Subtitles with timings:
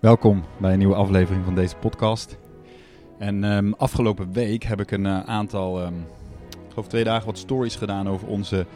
[0.00, 2.38] Welkom bij een nieuwe aflevering van deze podcast.
[3.18, 5.94] En ehm, afgelopen week heb ik een eh, aantal, ehm,
[6.50, 8.66] ik geloof twee dagen, wat stories gedaan over onze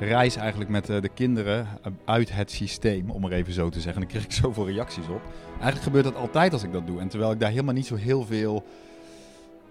[0.00, 1.66] reis eigenlijk met eh, de kinderen
[2.04, 4.02] uit het systeem, om maar even zo te zeggen.
[4.02, 5.20] En daar kreeg ik zoveel reacties op.
[5.52, 7.00] Eigenlijk gebeurt dat altijd als ik dat doe.
[7.00, 8.64] En terwijl ik daar helemaal niet zo heel veel,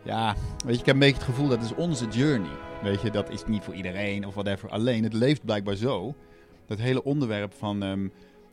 [0.04, 0.36] ja,
[0.66, 2.58] weet je, ik heb een beetje het gevoel dat is onze journey.
[2.84, 4.70] Weet je, dat is niet voor iedereen of whatever.
[4.70, 6.16] Alleen, het leeft blijkbaar zo.
[6.68, 8.08] Dat hele onderwerp van ehm,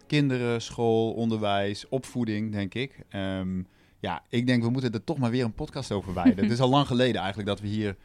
[0.06, 3.04] kinderen, school, onderwijs, opvoeding, denk ik.
[3.08, 3.62] Ehm,
[4.00, 6.42] ja, ik denk we moeten er toch maar weer een podcast over wijden.
[6.44, 7.96] het is al lang geleden eigenlijk dat we hier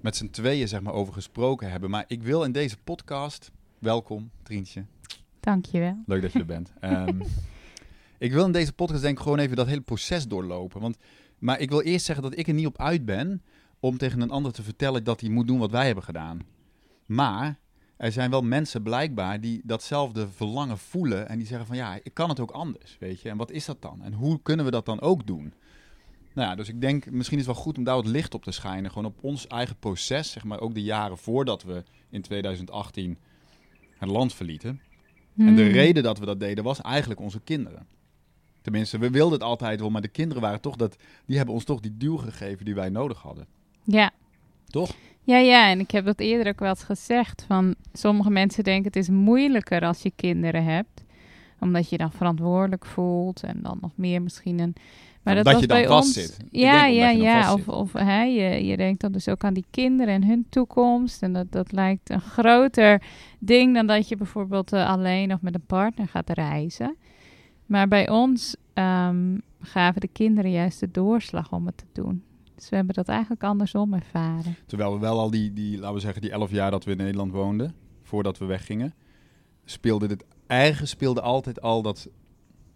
[0.00, 1.90] met z'n tweeën zeg maar, over gesproken hebben.
[1.90, 4.84] Maar ik wil in deze podcast, welkom Trientje.
[5.40, 6.02] Dankjewel.
[6.06, 6.72] Leuk dat je er bent.
[6.80, 7.20] Ehm,
[8.18, 10.80] ik wil in deze podcast denk ik gewoon even dat hele proces doorlopen.
[10.80, 10.96] Want,
[11.38, 13.42] maar ik wil eerst zeggen dat ik er niet op uit ben
[13.80, 16.40] om tegen een ander te vertellen dat hij moet doen wat wij hebben gedaan.
[17.06, 17.58] Maar
[17.96, 22.14] er zijn wel mensen blijkbaar die datzelfde verlangen voelen en die zeggen van ja, ik
[22.14, 23.28] kan het ook anders, weet je.
[23.28, 24.02] En wat is dat dan?
[24.02, 25.52] En hoe kunnen we dat dan ook doen?
[26.34, 28.42] Nou ja, dus ik denk misschien is het wel goed om daar wat licht op
[28.42, 28.90] te schijnen.
[28.90, 33.18] Gewoon op ons eigen proces, zeg maar ook de jaren voordat we in 2018
[33.98, 34.80] het land verlieten.
[35.36, 35.72] En de Hmm.
[35.72, 37.86] reden dat we dat deden was eigenlijk onze kinderen.
[38.62, 41.64] Tenminste, we wilden het altijd wel, maar de kinderen waren toch dat, die hebben ons
[41.64, 43.46] toch die duw gegeven die wij nodig hadden.
[43.84, 44.10] Ja.
[44.66, 44.94] Toch?
[45.24, 47.44] Ja, ja, en ik heb dat eerder ook wel eens gezegd.
[47.46, 51.04] Van sommige mensen denken het is moeilijker als je kinderen hebt.
[51.60, 54.74] Omdat je dan verantwoordelijk voelt en dan nog meer misschien een...
[55.22, 55.86] Maar Omdat je dan bij.
[55.86, 55.90] Ik
[56.50, 57.52] Ja, denk ja, dan ja.
[57.52, 61.22] Of, of hè, je, je denkt dan dus ook aan die kinderen en hun toekomst.
[61.22, 63.02] En dat, dat lijkt een groter
[63.38, 66.96] ding dan dat je bijvoorbeeld eh, alleen of met een partner gaat reizen.
[67.66, 72.22] Maar bij ons ehm, gaven de kinderen juist de doorslag om het te doen.
[72.54, 74.56] Dus we hebben dat eigenlijk andersom ervaren.
[74.66, 76.96] Terwijl we wel al die, die, laten we zeggen, die elf jaar dat we in
[76.96, 78.94] Nederland woonden, voordat we weggingen,
[79.64, 82.08] speelde dit eigen speelde altijd al dat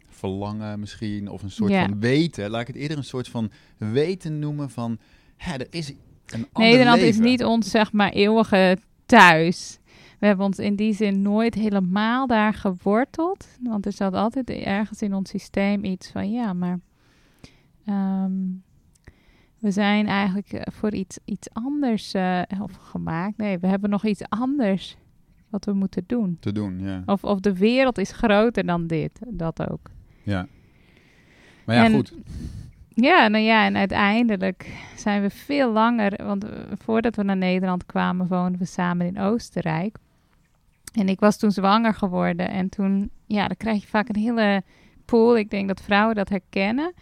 [0.08, 1.84] verlangen misschien, of een soort Ja.
[1.88, 2.50] van weten.
[2.50, 4.98] Laat ik het eerder een soort van weten noemen van,
[5.36, 5.88] hè, er is
[6.26, 7.22] een ander Nederland leven.
[7.24, 9.78] is niet ons, zeg maar, eeuwige thuis.
[10.18, 13.46] We hebben ons in die zin nooit helemaal daar geworteld.
[13.62, 16.80] Want er zat altijd ergens in ons systeem iets van, ja, maar
[17.84, 18.32] ehm,
[19.58, 23.36] we zijn eigenlijk eh, voor iets, iets anders eh, of gemaakt.
[23.36, 24.96] Nee, we hebben nog iets anders
[25.50, 26.36] wat we moeten doen.
[26.40, 27.02] te doen, ja.
[27.06, 29.90] Of, of de wereld is groter dan dit, dat ook.
[30.22, 30.46] ja.
[31.64, 32.14] Maar ja, En- goed.
[33.00, 37.86] Ja, nou ja, en uiteindelijk zijn we veel langer, want eh, voordat we naar Nederland
[37.86, 39.96] kwamen, woonden we samen in Oostenrijk.
[40.94, 44.62] En ik was toen zwanger geworden en toen, ja, dan krijg je vaak een hele
[45.04, 45.36] pool.
[45.36, 46.92] Ik denk dat vrouwen dat herkennen.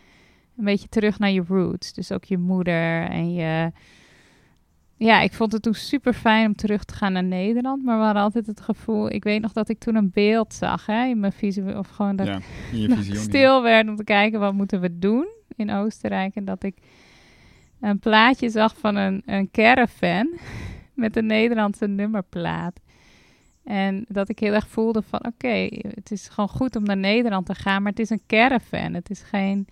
[0.56, 3.72] Een beetje terug naar je roots, dus ook je moeder en je...
[4.98, 8.04] Ja, ik vond het toen super fijn om terug te gaan naar Nederland, maar we
[8.04, 11.20] hadden altijd het gevoel, ik weet nog dat ik toen een beeld zag, hè, in
[11.20, 12.40] mijn visie, of gewoon dat Ja,
[12.96, 16.34] ik stil werd om te kijken wat moeten we doen in Oostenrijk.
[16.34, 16.76] En dat ik
[17.80, 20.38] een plaatje zag van een, een caravan
[20.94, 22.80] met een Nederlandse nummerplaat.
[23.64, 27.46] En dat ik heel erg voelde van oké, het is gewoon goed om naar Nederland
[27.46, 28.94] te gaan, maar het is een caravan.
[28.94, 29.66] Het is geen...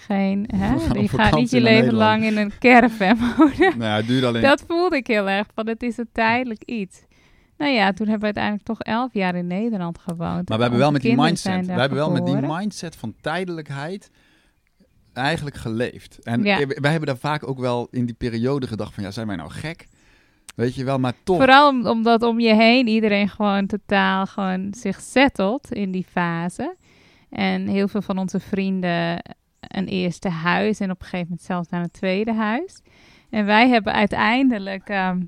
[0.00, 0.78] geen hè?
[1.08, 3.58] Gaat niet je leven lang in een caravan wonen.
[3.58, 4.42] Nou ja, het duurde alleen...
[4.42, 7.06] Dat voelde ik heel erg, van het is een tijdelijk iets.
[7.56, 10.48] Nou ja, toen hebben we uiteindelijk toch elf jaar in Nederland gewoond.
[10.48, 14.10] Maar we hebben wel met die mindset, we hebben wel met die mindset van tijdelijkheid
[15.12, 16.18] eigenlijk geleefd.
[16.22, 16.66] En Ja.
[16.66, 19.50] wij hebben daar vaak ook wel in die periode gedacht van, ja, zijn wij nou
[19.50, 19.86] gek?
[20.54, 21.36] Weet je wel, maar toch.
[21.36, 26.74] Vooral om- omdat om je heen iedereen gewoon totaal gewoon zich settelt in die fase.
[27.30, 29.22] En heel veel van onze vrienden
[29.60, 32.82] een eerste huis en op een gegeven moment zelfs naar een tweede huis.
[33.30, 35.20] En wij hebben uiteindelijk ehm,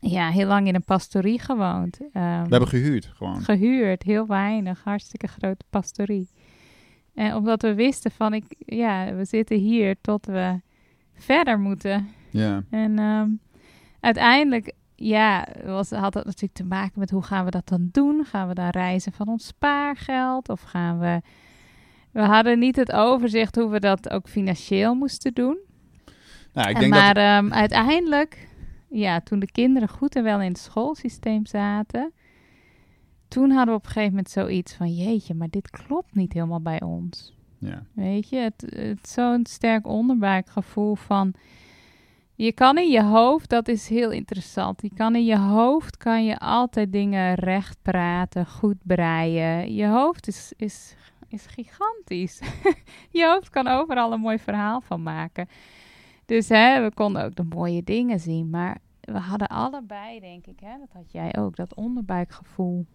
[0.00, 1.98] ja, heel lang in een pastorie gewoond.
[2.12, 3.40] Ehm, We hebben gehuurd gewoon.
[3.40, 6.28] gehuurd, heel weinig, hartstikke grote pastorie.
[7.14, 10.60] En omdat we wisten van, ik, ja, we zitten hier tot we
[11.14, 12.08] verder moeten.
[12.30, 12.62] Ja.
[12.70, 13.28] En ehm,
[14.00, 18.24] uiteindelijk, ja, was, had dat natuurlijk te maken met hoe gaan we dat dan doen?
[18.24, 20.48] Gaan we dan reizen van ons spaargeld?
[20.48, 21.20] Of gaan we...
[22.12, 25.58] We hadden niet het overzicht hoe we dat ook financieel moesten doen.
[26.52, 27.24] Nou, ik En denk maar dat...
[27.24, 28.48] ehm, uiteindelijk,
[28.88, 32.12] ja, toen de kinderen goed en wel in het schoolsysteem zaten...
[33.28, 34.94] Toen hadden we op een gegeven moment zoiets van...
[34.94, 37.34] Jeetje, maar dit klopt niet helemaal bij ons.
[37.58, 37.82] Ja.
[37.92, 41.34] Weet je, het, het zo'n sterk onderbuikgevoel van.
[42.34, 44.82] Je kan in je hoofd, dat is heel interessant.
[44.82, 49.74] Je kan in je hoofd kan je altijd dingen recht praten, goed breien.
[49.74, 50.94] Je hoofd is, is,
[51.32, 52.40] is gigantisch.
[53.10, 55.48] je hoofd kan overal een mooi verhaal van maken.
[56.26, 58.50] Dus hè, we konden ook de mooie dingen zien.
[58.50, 62.86] Maar we hadden allebei, denk ik, hè, dat had jij ook, dat onderbuikgevoel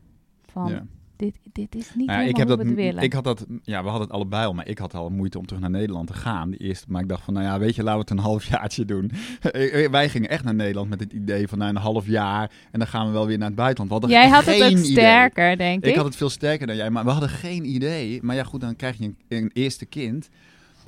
[0.42, 0.86] van Ja.
[1.18, 3.04] Dit, dit is niet Nou ja, ik heb dat, willen.
[3.04, 5.46] ik had dat, ja, we hadden het allebei al, maar ik had al moeite om
[5.46, 6.50] terug naar Nederland te gaan.
[6.50, 8.86] Die eerste, maar ik dacht van, nou ja, weet je, laten we het een halfjaartje
[8.86, 9.12] doen.
[9.92, 12.88] Wij gingen echt naar Nederland met het idee van, nou, een half jaar en dan
[12.88, 13.90] gaan we wel weer naar het buitenland.
[13.90, 14.92] We hadden Jij had het ook idee.
[14.92, 15.90] sterker, denk ik.
[15.90, 18.20] Ik had het veel sterker dan jij, maar we hadden geen idee.
[18.24, 20.30] Maar ja, goed, dan krijg je een, een eerste kind.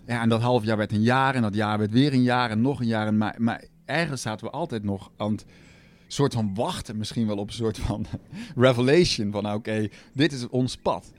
[0.07, 2.49] Ja, en dat half jaar werd een jaar en dat jaar werd weer een jaar
[2.49, 3.07] en nog een jaar.
[3.07, 5.45] En maar, maar ergens zaten we altijd nog aan het
[6.13, 8.05] soort van wachten, misschien wel op een soort van
[8.55, 11.11] revelation van, nou, oké, dit is ons pad.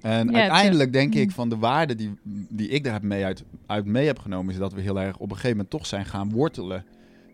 [0.00, 1.30] En Ja, uiteindelijk te- denk ik mm.
[1.32, 2.14] van de waarde die,
[2.48, 5.16] die ik daar heb mee uit, uit mee heb genomen, is dat we heel erg
[5.16, 6.84] op een gegeven moment toch zijn gaan wortelen.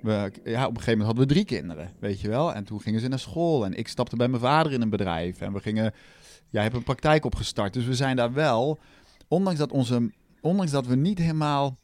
[0.02, 0.10] We,
[0.44, 2.54] ja, op een gegeven moment hadden we drie kinderen, weet je wel.
[2.54, 5.40] En toen gingen ze naar school en ik stapte bij mijn vader in een bedrijf.
[5.40, 5.92] En we gingen,
[6.50, 7.72] jij hebt een praktijk opgestart.
[7.72, 8.78] Dus we zijn daar wel,
[9.28, 10.10] ondanks dat, onze,
[10.40, 11.76] ondanks dat we niet helemaal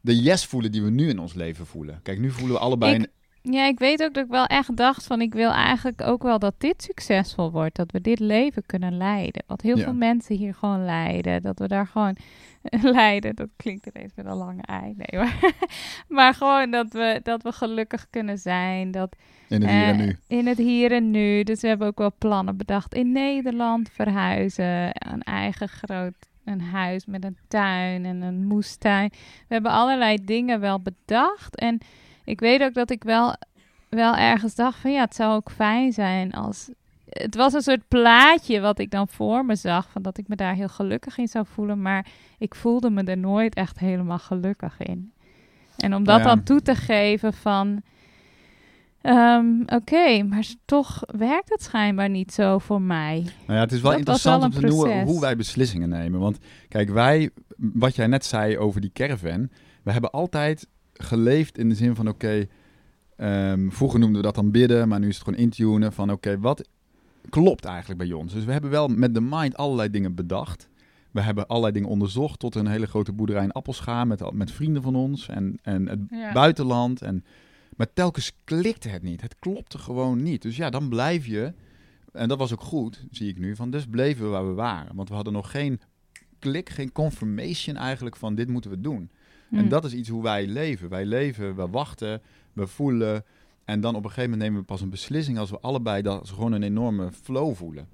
[0.00, 2.00] de yes voelen die we nu in ons leven voelen.
[2.02, 2.94] Kijk, nu voelen we allebei...
[2.94, 3.10] Ik-
[3.50, 5.20] Ja, ik weet ook dat ik wel echt dacht van...
[5.20, 7.76] ik wil eigenlijk ook wel dat dit succesvol wordt.
[7.76, 9.42] Dat we dit leven kunnen leiden.
[9.46, 9.82] Wat heel Ja.
[9.82, 11.42] veel mensen hier gewoon leiden.
[11.42, 12.16] Dat we daar gewoon
[12.98, 13.34] leiden.
[13.34, 14.94] Dat klinkt ineens met een lange ei.
[14.96, 15.52] Nee, maar,
[16.08, 18.90] maar gewoon dat we, dat we gelukkig kunnen zijn.
[18.90, 19.16] Dat,
[19.48, 20.16] in het hier en eh, nu.
[20.26, 21.42] In het hier en nu.
[21.42, 22.94] Dus we hebben ook wel plannen bedacht.
[22.94, 24.90] In Nederland verhuizen.
[25.12, 26.14] Een eigen groot
[26.44, 29.08] een huis met een tuin en een moestuin.
[29.48, 31.56] We hebben allerlei dingen wel bedacht.
[31.56, 31.78] En
[32.24, 33.34] ik weet ook dat ik wel,
[33.88, 36.70] wel ergens dacht van ja, het zou ook fijn zijn als...
[37.08, 39.90] Het was een soort plaatje wat ik dan voor me zag.
[39.90, 41.82] Van dat ik me daar heel gelukkig in zou voelen.
[41.82, 42.06] Maar
[42.38, 45.12] ik voelde me er nooit echt helemaal gelukkig in.
[45.76, 46.24] En om dat Ja.
[46.24, 47.82] dan toe te geven van...
[49.00, 53.14] ehm, Oké, maar toch werkt het schijnbaar niet zo voor mij.
[53.46, 56.20] Nou ja, het is wel Dat interessant wel om te noemen hoe wij beslissingen nemen.
[56.20, 56.38] Want
[56.68, 59.48] kijk, wij, wat jij net zei over die caravan,
[59.82, 62.46] we hebben altijd geleefd in de zin van oké,
[63.16, 66.38] ehm, vroeger noemden we dat dan bidden, maar nu is het gewoon intunen van oké,
[66.38, 66.68] wat
[67.30, 68.32] klopt eigenlijk bij ons?
[68.32, 70.68] Dus we hebben wel met de mind allerlei dingen bedacht.
[71.10, 74.82] We hebben allerlei dingen onderzocht tot een hele grote boerderij in Appelscha met, met vrienden
[74.82, 76.32] van ons en, en het Ja.
[76.32, 77.02] buitenland.
[77.02, 77.24] En,
[77.76, 79.20] maar telkens klikte het niet.
[79.20, 80.42] Het klopte gewoon niet.
[80.42, 81.52] Dus ja, dan blijf je,
[82.12, 84.96] en dat was ook goed, zie ik nu, van dus bleven we waar we waren.
[84.96, 85.80] Want we hadden nog geen
[86.38, 89.10] klik, geen confirmation eigenlijk van dit moeten we doen.
[89.54, 89.68] En Hm.
[89.68, 90.88] dat is iets hoe wij leven.
[90.88, 92.22] Wij leven, we wachten,
[92.52, 93.24] we voelen.
[93.64, 96.28] En dan op een gegeven moment nemen we pas een beslissing als we allebei dat
[96.28, 97.88] gewoon een enorme flow voelen.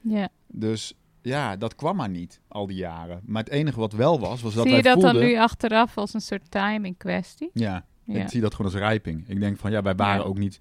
[0.00, 0.28] Ja.
[0.46, 3.20] Dus ja, dat kwam maar niet al die jaren.
[3.24, 5.14] Maar het enige wat wel was, was dat Zie wij je dat voelden...
[5.20, 7.50] dan nu achteraf als een soort timing kwestie?
[7.52, 8.22] Ja, Ja.
[8.22, 9.28] ik zie dat gewoon als rijping.
[9.28, 10.28] Ik denk van ja, wij waren Ja.
[10.28, 10.60] ook niet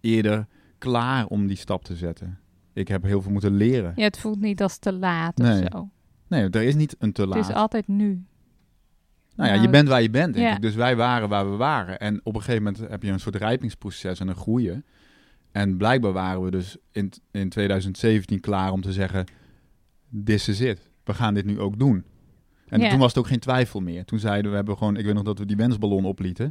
[0.00, 0.46] eerder
[0.78, 2.38] klaar om die stap te zetten.
[2.72, 3.92] Ik heb heel veel moeten leren.
[3.96, 5.62] Ja, het voelt niet als te laat Nee.
[5.62, 5.88] of zo.
[6.28, 7.38] Nee, er is niet een te laat.
[7.38, 8.24] Het is altijd nu.
[9.36, 10.54] Nou ja, Nou, je bent waar je bent, denk ja.
[10.54, 10.62] ik.
[10.62, 11.98] Dus wij waren waar we waren.
[12.00, 14.84] En op een gegeven moment heb je een soort rijpingsproces en een groeien.
[15.52, 19.24] En blijkbaar waren we dus in, in 2017 klaar om te zeggen...
[20.24, 20.90] This is it.
[21.04, 22.04] We gaan dit nu ook doen.
[22.68, 22.90] En Ja.
[22.90, 24.04] toen was het ook geen twijfel meer.
[24.04, 24.96] Toen zeiden we, we hebben gewoon...
[24.96, 26.46] Ik weet nog dat we die wensballon oplieten.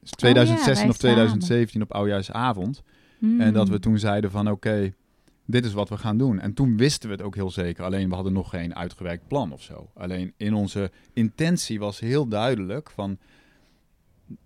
[0.00, 2.82] Dus Oh ja, 2016 wij of 2017 op oudjaarsavond.
[3.20, 3.80] En dat we Hmm.
[3.80, 4.92] toen zeiden van oké,
[5.50, 6.38] dit is wat we gaan doen.
[6.40, 7.84] En toen wisten we het ook heel zeker.
[7.84, 9.90] Alleen we hadden nog geen uitgewerkt plan of zo.
[9.94, 13.18] Alleen in onze intentie was heel duidelijk van...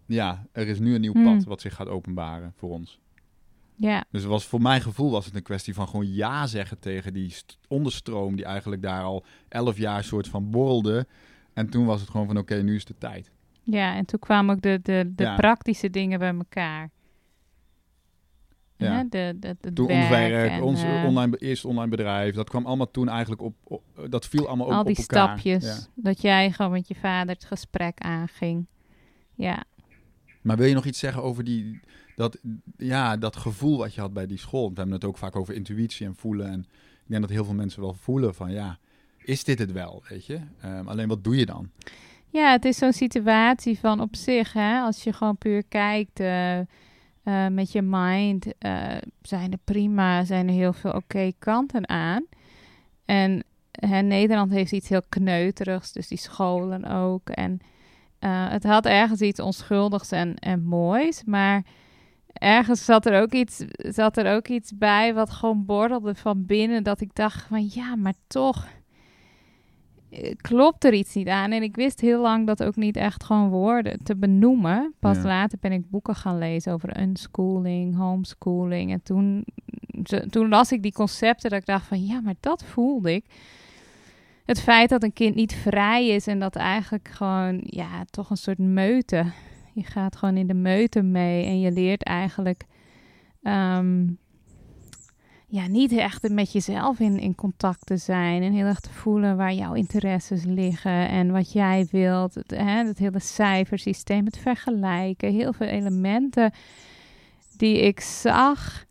[0.06, 1.24] Ja, er is nu een nieuw Hmm.
[1.24, 2.98] pad wat zich gaat openbaren voor ons.
[3.76, 7.12] Ja, Dus was, voor mijn gevoel was het een kwestie van gewoon ja zeggen tegen
[7.12, 8.36] die st- onderstroom...
[8.36, 11.06] die eigenlijk daar al elf jaar soort van borrelde.
[11.52, 13.30] En toen was het gewoon van oké, nu is de tijd.
[13.62, 15.34] ja, en toen kwamen ook de, de, de Ja.
[15.36, 16.90] praktische dingen bij elkaar.
[18.76, 18.92] Ja.
[18.96, 22.34] Hè, De, de, het Toen ons werk en, ons eh, online, eerste online bedrijf...
[22.34, 23.54] dat kwam allemaal toen eigenlijk op...
[23.64, 25.28] op- dat viel allemaal ook al op die elkaar.
[25.28, 25.64] stapjes.
[25.64, 25.76] Ja.
[25.94, 28.66] Dat jij gewoon met je vader het gesprek aanging.
[29.34, 29.64] Ja,
[30.42, 31.80] Maar wil je nog iets zeggen over die,
[32.16, 32.38] dat,
[32.76, 34.60] ja, dat gevoel wat je had bij die school?
[34.62, 36.46] Want we hebben het ook vaak over intuïtie en voelen.
[36.50, 36.60] En
[37.04, 38.78] ik denk dat heel veel mensen wel voelen van ja,
[39.18, 40.40] is dit het wel, weet je?
[40.60, 41.70] Ehm, alleen wat doe je dan?
[42.28, 46.58] Ja, het is zo'n situatie van op zich, hè, als je gewoon puur kijkt eh,
[47.24, 52.24] eh, met je mind, eh, zijn er prima, zijn er heel veel oké kanten aan.
[53.04, 57.28] En hè, Nederland heeft iets heel kneuterigs, dus die scholen ook.
[57.28, 57.60] En
[58.18, 61.64] eh, het had ergens iets onschuldigs en, en moois, maar
[62.32, 66.82] ergens zat er, ook iets, zat er ook iets bij wat gewoon borrelde van binnen,
[66.82, 68.66] dat ik dacht van ja, maar toch
[70.40, 71.52] klopt er iets niet aan.
[71.52, 74.94] En ik wist heel lang dat ook niet echt gewoon woorden te benoemen.
[74.98, 75.22] Pas Ja.
[75.22, 78.92] later ben ik boeken gaan lezen over unschooling, homeschooling.
[78.92, 79.44] En toen,
[80.30, 83.24] toen las ik die concepten dat ik dacht van ja, maar dat voelde ik.
[84.44, 88.36] Het feit dat een kind niet vrij is en dat eigenlijk gewoon, ja, toch een
[88.36, 89.24] soort meute.
[89.72, 92.64] Je gaat gewoon in de meute mee en je leert eigenlijk,
[93.42, 94.06] ehm,
[95.54, 98.42] ja, niet echt met jezelf in, in contact te zijn.
[98.42, 102.34] En heel erg te voelen waar jouw interesses liggen en wat jij wilt.
[102.34, 105.32] Het, hè, het hele cijfersysteem, het vergelijken.
[105.32, 106.52] Heel veel elementen
[107.56, 108.84] die ik zag.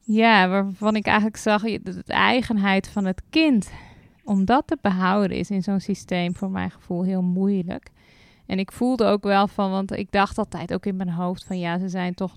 [0.00, 3.70] Ja, waarvan ik eigenlijk zag de eigenheid van het kind.
[4.24, 7.90] Om dat te behouden is in zo'n systeem voor mijn gevoel heel moeilijk.
[8.46, 11.58] En ik voelde ook wel van, want ik dacht altijd ook in mijn hoofd van
[11.58, 12.36] ja, ze zijn toch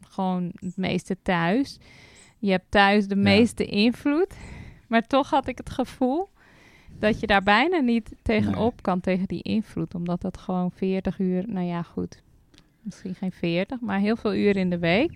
[0.00, 1.78] gewoon het meeste thuis.
[2.44, 4.34] Je hebt thuis de meeste invloed.
[4.88, 6.28] Maar toch had ik het gevoel
[6.98, 9.94] dat je daar bijna niet tegenop kan tegen die invloed.
[9.94, 12.22] Omdat dat gewoon 40 uur, nou ja, goed.
[12.82, 15.12] Misschien geen 40, maar heel veel uur in de week.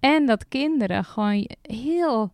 [0.00, 2.32] En dat kinderen gewoon heel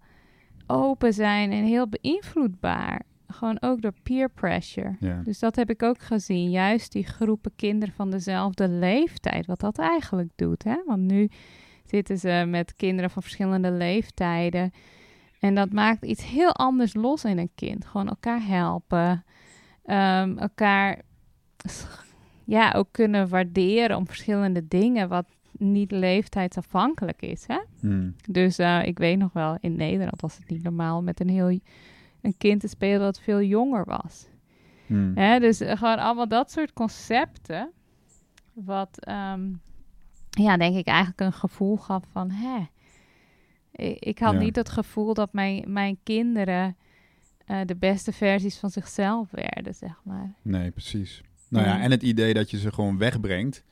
[0.66, 3.02] open zijn en heel beïnvloedbaar.
[3.28, 4.96] Gewoon ook door peer pressure.
[5.00, 5.20] Ja.
[5.24, 6.50] Dus dat heb ik ook gezien.
[6.50, 9.46] Juist die groepen kinderen van dezelfde leeftijd.
[9.46, 10.64] Wat dat eigenlijk doet.
[10.64, 10.76] Hè?
[10.86, 11.28] Want nu
[11.84, 14.72] zitten ze met kinderen van verschillende leeftijden.
[15.40, 17.86] En dat maakt iets heel anders los in een kind.
[17.86, 19.24] Gewoon elkaar helpen.
[19.86, 21.02] Um, elkaar
[22.44, 25.08] ja, ook kunnen waarderen om verschillende dingen.
[25.08, 25.26] Wat
[25.58, 27.44] niet leeftijdsafhankelijk is.
[27.46, 27.58] Hè?
[27.80, 28.14] Hmm.
[28.28, 31.58] Dus uh, ik weet nog wel, in Nederland was het niet normaal met een heel
[32.20, 34.28] een kind te spelen dat veel jonger was.
[34.86, 35.12] Hmm.
[35.14, 35.40] Hè?
[35.40, 37.70] Dus uh, gewoon allemaal dat soort concepten.
[38.52, 39.60] Wat um,
[40.34, 42.58] ja, denk ik eigenlijk een gevoel gaf van hè.
[44.00, 44.38] Ik, had Ja.
[44.38, 46.76] niet het gevoel dat mijn, mijn kinderen
[47.46, 50.34] eh, de beste versies van zichzelf werden, zeg maar.
[50.42, 51.20] Nee, precies.
[51.48, 51.80] Nou ja, Ja.
[51.82, 53.64] en het idee dat je ze gewoon wegbrengt.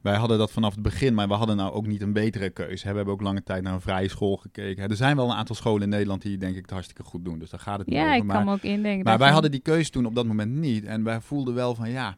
[0.00, 2.84] Wij hadden dat vanaf het begin, maar we hadden nou ook niet een betere keuze.
[2.84, 2.90] hè.
[2.90, 4.88] We hebben ook lange tijd naar een vrije school gekeken.
[4.88, 7.38] Er zijn wel een aantal scholen in Nederland die denk ik het hartstikke goed doen.
[7.38, 8.16] Dus daar gaat het niet Ja, over.
[8.16, 9.04] ik maar kan me ook indenken.
[9.04, 10.84] maar wij je- hadden die keuze toen op dat moment niet.
[10.84, 12.16] En wij voelden wel van ja,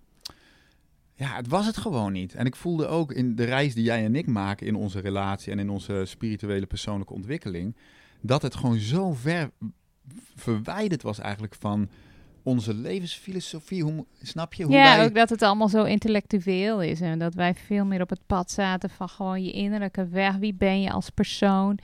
[1.22, 2.34] ja, het was het gewoon niet.
[2.34, 5.52] En ik voelde ook in de reis die jij en ik maken in onze relatie
[5.52, 7.76] en in onze spirituele persoonlijke ontwikkeling,
[8.20, 9.50] dat het gewoon zo ver
[10.34, 11.88] verwijderd was eigenlijk van
[12.42, 13.82] onze levensfilosofie.
[13.82, 14.64] Hoe, snap je?
[14.64, 15.04] Hoe ja, wij...
[15.04, 17.00] ook dat het allemaal zo intellectueel is.
[17.00, 20.36] En dat wij veel meer op het pad zaten van gewoon je innerlijke weg.
[20.36, 21.78] Wie ben je als persoon?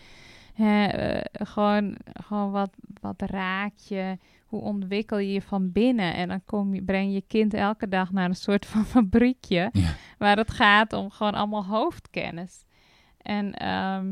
[0.58, 1.96] Eh, gewoon
[2.26, 4.18] gewoon wat, wat raakt je?
[4.46, 6.14] Hoe ontwikkel je je van binnen?
[6.14, 9.68] En dan kom je, breng je kind elke dag naar een soort van fabriekje.
[9.72, 9.94] Ja.
[10.18, 12.64] Waar het gaat om gewoon allemaal hoofdkennis.
[13.18, 14.06] En ehm,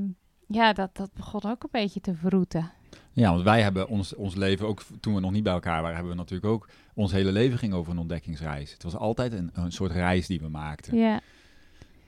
[0.46, 2.70] ja, dat, dat begon ook een beetje te vroeten.
[3.12, 5.94] Ja, want wij hebben ons, ons leven, ook toen we nog niet bij elkaar waren,
[5.94, 8.72] hebben we natuurlijk ook, ons hele leven ging over een ontdekkingsreis.
[8.72, 10.96] Het was altijd een, een soort reis die we maakten.
[10.96, 11.20] Ja,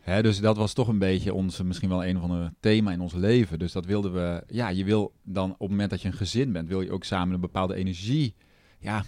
[0.09, 3.01] Hè, dus dat was toch een beetje onze, misschien wel een of ander thema in
[3.01, 3.59] ons leven.
[3.59, 6.53] Dus dat wilden we, ja, je wil dan op het moment dat je een gezin
[6.53, 8.35] bent, wil je ook samen een bepaalde energie,
[8.79, 9.03] ja,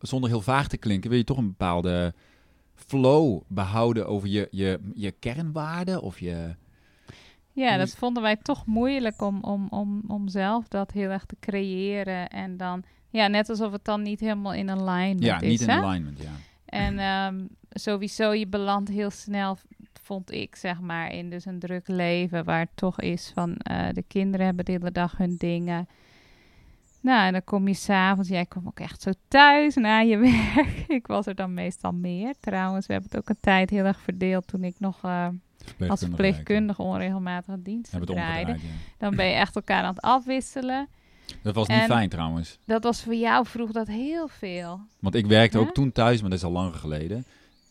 [0.00, 2.14] zonder heel vaag te klinken, wil je toch een bepaalde
[2.74, 6.54] flow behouden over je, je, je kernwaarden of je...
[7.52, 11.36] Ja, dat vonden wij toch moeilijk om, om, om, om zelf dat heel erg te
[11.40, 12.28] creëren.
[12.28, 15.48] En dan, ja, net alsof het dan niet helemaal in alignment Ja, is.
[15.48, 15.82] niet in hè?
[15.82, 16.32] alignment, ja.
[16.64, 19.58] En ehm, sowieso, je belandt heel snel,
[20.08, 22.44] vond ik, zeg maar, in dus een druk leven.
[22.44, 25.88] Waar het toch is van, eh, de kinderen hebben de hele dag hun dingen.
[27.00, 30.16] Nou, en dan kom je s'avonds, jij kwam ook echt zo thuis na je
[30.56, 30.84] werk.
[30.88, 32.34] ik was er dan meestal meer.
[32.40, 35.28] Trouwens, we hebben het ook een tijd heel erg verdeeld toen ik nog eh,
[35.88, 37.58] als Verpleegkundige onregelmatige
[37.90, 38.50] het draaide.
[38.52, 38.58] ja.
[38.98, 40.88] Dan ben je echt elkaar aan het afwisselen.
[41.42, 42.58] Dat was niet En- fijn trouwens.
[42.64, 44.80] Dat was voor jou vroeg dat heel veel.
[45.00, 45.64] Want ik werkte Ja?
[45.64, 47.24] ook toen thuis, maar dat is al lang geleden.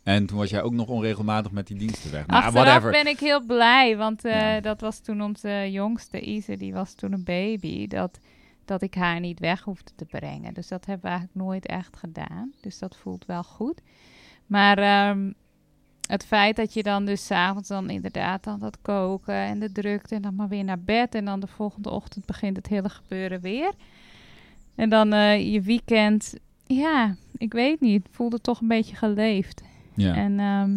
[0.07, 2.27] En toen was jij ook nog onregelmatig met die diensten weg.
[2.27, 2.91] Nou, Achteraf whatever.
[2.91, 4.59] ben ik heel blij, want eh, Ja.
[4.59, 7.87] dat was toen onze jongste, Ise, die was toen een baby.
[7.87, 8.19] Dat,
[8.65, 10.53] dat ik haar niet weg hoefde te brengen.
[10.53, 12.51] Dus dat hebben we eigenlijk nooit echt gedaan.
[12.61, 13.81] Dus dat voelt wel goed.
[14.45, 15.31] Maar ehm,
[16.07, 20.15] het feit dat je dan dus s'avonds dan inderdaad aan dat koken en de drukte
[20.15, 21.15] en dan maar weer naar bed.
[21.15, 23.71] En dan de volgende ochtend begint het hele gebeuren weer.
[24.75, 26.33] En dan eh, je weekend,
[26.65, 29.61] ja, ik weet niet, voelde toch een beetje geleefd.
[29.97, 30.15] Ja.
[30.15, 30.71] En ehm,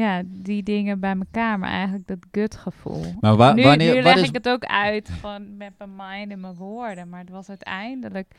[0.00, 3.14] ja, die dingen bij elkaar, maar eigenlijk dat gutgevoel.
[3.20, 3.94] maar wa- nu wanneer...
[3.94, 7.08] nu leg is, ik het ook uit, gewoon met mijn mind en mijn woorden.
[7.08, 8.34] Maar het was uiteindelijk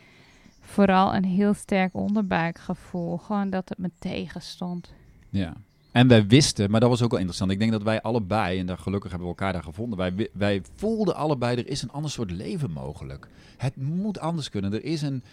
[0.62, 3.18] vooral een heel sterk onderbuikgevoel.
[3.18, 4.94] Gewoon dat het me tegenstond.
[5.30, 5.54] Ja.
[5.92, 7.52] En wij wisten, maar dat was ook wel interessant.
[7.52, 10.30] Ik denk dat wij allebei, en daar, gelukkig hebben we elkaar daar gevonden, wij, wi-
[10.34, 13.28] wij voelden allebei, er is een ander soort leven mogelijk.
[13.58, 14.74] Het moet anders kunnen.
[14.74, 15.24] Er is een,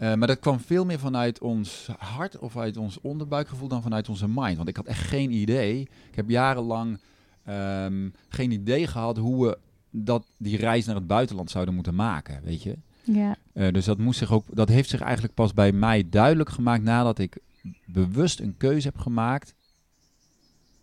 [0.00, 4.08] eh, maar dat kwam veel meer vanuit ons hart of uit ons onderbuikgevoel dan vanuit
[4.08, 4.56] onze mind.
[4.56, 5.80] Want ik had echt geen idee.
[5.80, 7.00] Ik heb jarenlang
[7.44, 9.58] ehm, geen idee gehad hoe we
[9.90, 12.76] dat, die reis naar het buitenland zouden moeten maken, weet je.
[13.02, 16.50] Ja, Eh, dus dat, moest zich ook, dat heeft zich eigenlijk pas bij mij duidelijk
[16.50, 17.38] gemaakt nadat ik
[17.86, 19.54] bewust een keuze heb gemaakt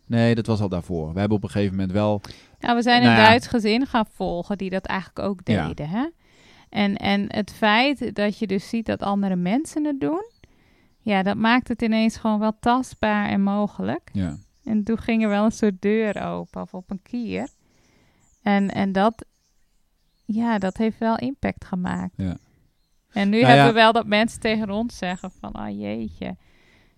[0.08, 1.14] Nee, dat was al daarvoor.
[1.14, 2.22] We hebben op een gegeven moment wel...
[2.60, 3.28] Nou, we zijn Nou een ja.
[3.28, 5.68] Duits gezin gaan volgen die dat eigenlijk ook Ja.
[5.68, 5.90] deden.
[5.90, 6.06] Hè?
[6.70, 10.26] En, en het feit dat je dus ziet dat andere mensen het doen,
[11.00, 14.10] ja, dat maakt het ineens gewoon wel tastbaar en mogelijk.
[14.14, 14.38] Ja.
[14.64, 17.50] En toen ging er wel een soort deur open of op een kier.
[18.42, 19.26] En, en dat,
[20.26, 22.14] ja, dat heeft wel impact gemaakt.
[22.18, 22.38] Ja.
[23.12, 23.72] En nu Nou hebben ja.
[23.72, 26.36] we wel dat mensen tegen ons zeggen van, ah jeetje,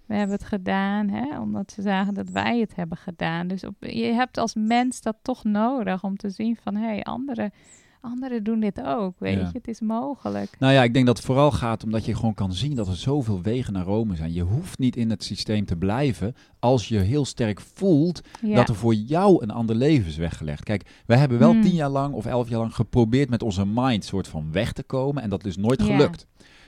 [0.06, 1.40] we hebben het gedaan, hè?
[1.40, 3.48] omdat ze zagen dat wij het hebben gedaan.
[3.48, 7.04] Dus op, je hebt als mens dat toch nodig om te zien van, hé, hey,
[7.04, 7.52] anderen,
[8.02, 9.40] anderen doen dit ook, weet Ja.
[9.40, 10.56] je, het is mogelijk.
[10.60, 12.96] Nou ja, ik denk dat het vooral gaat omdat je gewoon kan zien dat er
[12.96, 14.34] zoveel wegen naar Rome zijn.
[14.34, 18.56] Je hoeft niet in het systeem te blijven als je heel sterk voelt Ja.
[18.56, 20.64] dat er voor jou een ander leven is weggelegd.
[20.64, 21.62] Kijk, wij hebben wel Hmm.
[21.62, 24.84] tien jaar lang of elf jaar lang geprobeerd met onze mind soort van weg te
[24.84, 26.10] komen en dat is nooit Ja.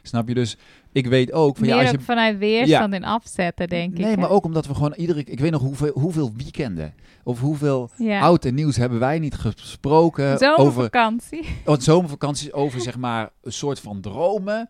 [0.01, 0.58] Snap je dus?
[0.91, 4.05] Ik weet ook van Meer ja, als je vanuit weerstand in afzetten, denk ik.
[4.05, 6.93] Nee, maar ook omdat we gewoon iedere ik weet nog hoeveel, hoeveel weekenden
[7.24, 8.20] of hoeveel ja.
[8.20, 11.46] oud en nieuws hebben wij niet gesproken over Zomervakantie.
[11.65, 14.70] oh, zomervakanties over zeg maar een soort van dromen.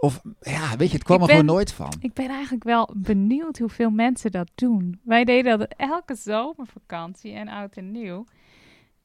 [0.00, 1.92] Of ja, weet je, het kwam er gewoon nooit van.
[2.00, 5.00] Ik ben eigenlijk wel benieuwd hoeveel mensen dat doen.
[5.04, 8.24] Wij deden dat elke zomervakantie en oud en nieuw.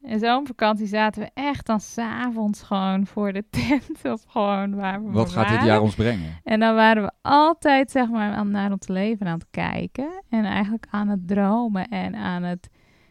[0.02, 5.12] In zomervakantie zaten we echt dan s'avonds gewoon voor de tent of gewoon waar we
[5.12, 6.40] Wat gaat dit jaar ons brengen?
[6.44, 10.24] En dan waren we altijd zeg maar aan, naar ons leven aan het kijken.
[10.30, 12.70] En eigenlijk aan het dromen en aan het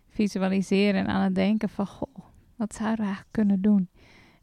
[0.09, 1.87] visualiseren en aan het denken van...
[1.87, 2.15] Goh,
[2.57, 3.89] wat zouden we eigenlijk kunnen doen?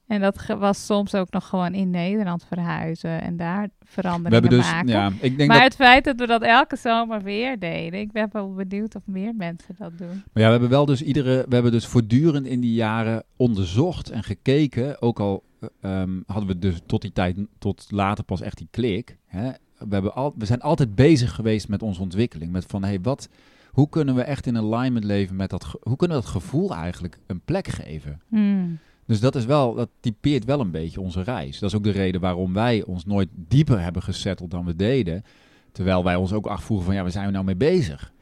[0.08, 4.60] En dat was soms ook nog gewoon in Nederland verhuizen en daar We veranderingen hebben
[4.60, 4.90] dus, maken.
[4.90, 8.12] ja, ik denk maar dat, het feit dat we dat elke zomer weer deden, ik
[8.12, 10.08] ben wel benieuwd of meer mensen dat doen.
[10.34, 14.10] maar ja, we hebben wel dus iedere, we hebben dus voortdurend in die jaren onderzocht
[14.10, 15.02] en gekeken.
[15.02, 18.68] Ook al eh, ehm, hadden we dus tot die tijd, tot later pas echt die
[18.72, 19.18] klik.
[19.26, 19.52] Hè?
[19.78, 22.52] We, hebben al, we zijn altijd bezig geweest met onze ontwikkeling.
[22.52, 23.30] Met van, hey, wat,
[23.72, 27.18] hoe kunnen we echt in alignment leven met dat, hoe kunnen we dat gevoel eigenlijk
[27.28, 28.22] een plek geven?
[28.28, 28.80] Hmm.
[29.06, 31.60] Dus dat is wel, dat typeert wel een beetje onze reis.
[31.60, 35.24] Dat is ook de reden waarom wij ons nooit dieper hebben gesetteld dan we deden.
[35.72, 38.14] Terwijl wij ons ook afvroegen van ja, waar zijn we nou mee bezig?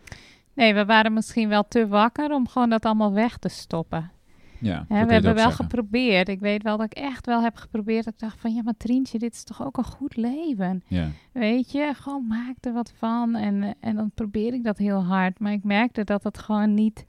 [0.54, 4.12] Nee, we waren misschien wel te wakker om gewoon dat allemaal weg te stoppen.
[4.60, 5.54] Ja, we hebben wel zeggen.
[5.54, 6.30] geprobeerd.
[6.30, 8.06] Ik weet wel dat ik echt wel heb geprobeerd.
[8.06, 10.84] Dat ik dacht van, ja, maar Trientje, dit is toch ook een goed leven?
[10.88, 11.08] Ja.
[11.32, 13.36] Weet je, gewoon maak er wat van.
[13.36, 15.40] En, en dan probeer ik dat heel hard.
[15.40, 17.06] Maar ik merkte dat het gewoon niet,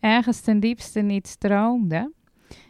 [0.00, 2.12] ergens ten diepste niet stroomde.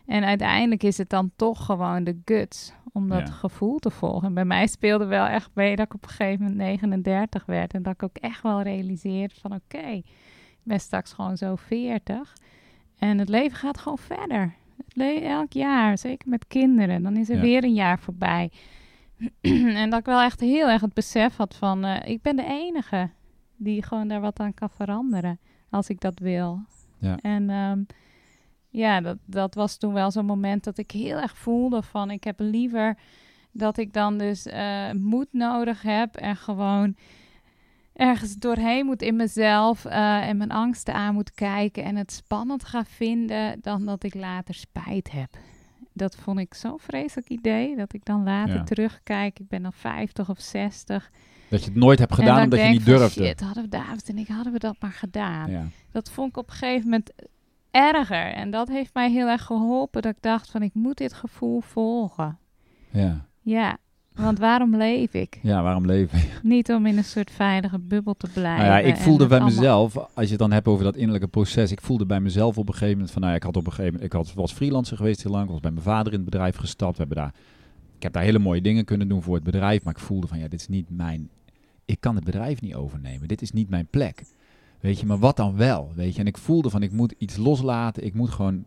[0.06, 3.34] En uiteindelijk is het dan toch gewoon de guts om dat Ja.
[3.34, 4.28] gevoel te volgen.
[4.28, 7.74] En bij mij speelde wel echt mee dat ik op een gegeven moment 39 werd.
[7.74, 10.04] En dat ik ook echt wel realiseerde van oké, ik
[10.62, 12.32] ben straks gewoon zo 40.
[12.98, 14.54] En het leven gaat gewoon verder.
[15.22, 17.02] Elk jaar, zeker met kinderen.
[17.02, 17.40] Dan is er Ja.
[17.42, 18.50] weer een jaar voorbij.
[19.82, 21.84] en dat ik wel echt heel erg het besef had van...
[21.84, 23.10] eh, ik ben de enige
[23.56, 25.38] die gewoon daar wat aan kan veranderen.
[25.70, 26.60] Als ik dat wil.
[26.98, 27.16] Ja.
[27.22, 27.82] En ehm,
[28.74, 32.10] ja, dat, dat was toen wel zo'n moment dat ik heel erg voelde van...
[32.10, 32.96] ik heb liever
[33.52, 36.96] dat ik dan dus eh, moed nodig heb en gewoon
[37.92, 42.64] ergens doorheen moet in mezelf eh, en mijn angsten aan moet kijken en het spannend
[42.64, 45.36] ga vinden dan dat ik later spijt heb.
[45.92, 48.64] Dat vond ik zo'n vreselijk idee, dat ik dan later Ja.
[48.64, 49.38] terugkijk.
[49.38, 51.10] Ik ben dan 50 of 60.
[51.48, 53.24] Dat je het nooit hebt gedaan omdat je niet durfde.
[53.24, 55.50] Shit, hadden we David en ik hadden we dat maar gedaan.
[55.50, 55.66] Ja.
[55.90, 57.12] Dat vond ik op een gegeven moment
[57.74, 58.32] erger.
[58.32, 60.02] En dat heeft mij heel erg geholpen.
[60.02, 62.38] Dat ik dacht van ik moet dit gevoel volgen.
[62.90, 63.26] Ja.
[63.40, 63.76] Ja,
[64.14, 65.38] want waarom leef ik?
[65.42, 66.18] ja, waarom leven?
[66.42, 68.66] Niet om in een soort veilige bubbel te blijven.
[68.66, 71.28] Nou ja, ik voelde bij allemaal- mezelf, als je het dan hebt over dat innerlijke
[71.28, 73.66] proces, ik voelde bij mezelf op een gegeven moment van, nou ja, ik had op
[73.66, 76.12] een gegeven moment, ik had, was freelancer geweest heel lang, ik was bij mijn vader
[76.12, 77.34] in het bedrijf gestapt, we hebben daar,
[77.96, 80.38] ik heb daar hele mooie dingen kunnen doen voor het bedrijf, maar ik voelde van,
[80.38, 81.28] ja, dit is niet mijn,
[81.84, 84.22] ik kan het bedrijf niet overnemen, dit is niet mijn plek.
[84.84, 87.36] Weet je, maar wat dan wel, weet je, en ik voelde van, ik moet iets
[87.36, 88.64] loslaten, ik moet gewoon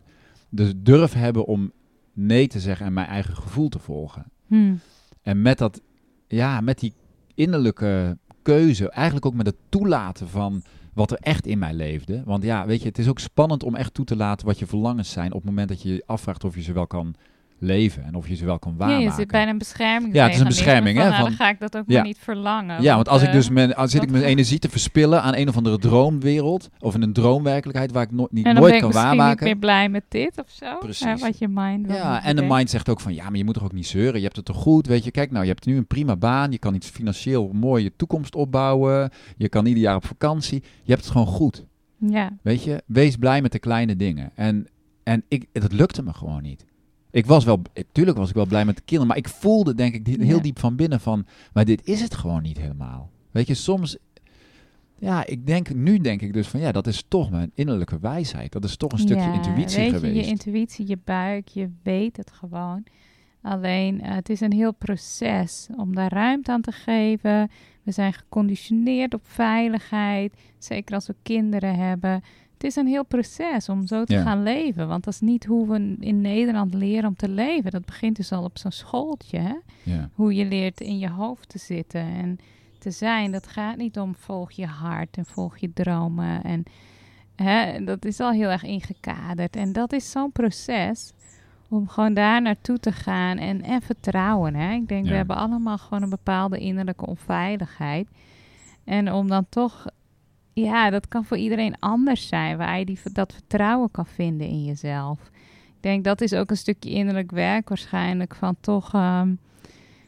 [0.48, 1.72] de durf hebben om
[2.12, 4.24] nee te zeggen en mijn eigen gevoel te volgen.
[4.46, 4.80] Hmm.
[5.22, 5.80] En met dat,
[6.26, 6.92] ja, met die
[7.34, 10.62] innerlijke keuze, eigenlijk ook met het toelaten van
[10.94, 12.22] wat er echt in mij leefde.
[12.24, 14.66] Want ja, weet je, het is ook spannend om echt toe te laten wat je
[14.66, 17.14] verlangens zijn op het moment dat je je afvraagt of je ze wel kan
[17.60, 19.04] leven en of je ze wel kan Ja, waarmaken.
[19.04, 20.14] je zit bij een bescherming.
[20.14, 21.94] Ja, het is een bescherming, hè, Van, nou, van- dan ga ik dat ook Ja.
[21.94, 22.82] maar niet verlangen.
[22.82, 25.34] Ja, want als ik eh, dus mijn, als zit ik mijn energie te verspillen aan
[25.34, 28.66] een of andere droomwereld of in een droomwerkelijkheid waar ik no niet en dan nooit
[28.80, 30.78] ben ik kan misschien niet meer blij met dit of zo.
[30.78, 31.04] Precies.
[31.06, 33.44] Hè, wat je mind wil Ja, en de mind zegt ook van, ja, maar je
[33.44, 34.16] moet toch ook niet zeuren.
[34.16, 35.10] Je hebt het toch goed, weet je.
[35.10, 36.50] Kijk nou, je hebt nu een prima baan.
[36.50, 39.10] Je kan iets financieel mooi je toekomst opbouwen.
[39.36, 40.62] Je kan ieder jaar op vakantie.
[40.82, 41.64] Je hebt het gewoon goed,
[42.00, 42.82] Ja, weet je.
[42.86, 44.30] Wees blij met de kleine dingen.
[44.34, 44.66] En,
[45.02, 46.64] en ik, dat lukte me gewoon niet.
[47.10, 49.94] Ik was wel, tuurlijk was ik wel blij met de kinderen, maar ik voelde denk
[49.94, 50.38] ik heel Ja.
[50.42, 53.10] diep van binnen van, maar dit is het gewoon niet helemaal.
[53.30, 53.96] Weet je, soms,
[55.00, 58.52] Ja, ik denk, nu denk ik dus van ja, dat is toch mijn innerlijke wijsheid.
[58.52, 60.14] Dat is toch een stukje Ja, intuïtie weet geweest.
[60.14, 62.84] Je, je intuïtie, je buik, je weet het gewoon.
[63.42, 67.50] Alleen, eh, het is een heel proces om daar ruimte aan te geven.
[67.82, 72.22] We zijn geconditioneerd op veiligheid, zeker als we kinderen hebben.
[72.58, 74.22] Het is een heel proces om zo te Ja.
[74.22, 74.88] gaan leven.
[74.88, 77.70] Want dat is niet hoe we in Nederland leren om te leven.
[77.70, 79.38] Dat begint dus al op zo'n schooltje.
[79.38, 79.54] Hè?
[79.82, 80.10] ja.
[80.14, 82.38] Hoe je leert in je hoofd te zitten en
[82.78, 83.32] te zijn.
[83.32, 86.42] Dat gaat niet om volg je hart en volg je dromen.
[86.42, 86.62] En
[87.36, 89.56] hè, dat is al heel erg ingekaderd.
[89.56, 91.12] En dat is zo'n proces
[91.68, 94.54] om gewoon daar naartoe te gaan en, en vertrouwen.
[94.54, 94.72] Hè?
[94.72, 95.10] Ik denk, Ja.
[95.10, 98.08] we hebben allemaal gewoon een bepaalde innerlijke onveiligheid.
[98.84, 99.86] En om dan toch,
[100.60, 104.64] ja, dat kan voor iedereen anders zijn, waar je die, dat vertrouwen kan vinden in
[104.64, 105.20] jezelf.
[105.66, 109.34] Ik denk dat is ook een stukje innerlijk werk waarschijnlijk van toch, ehm,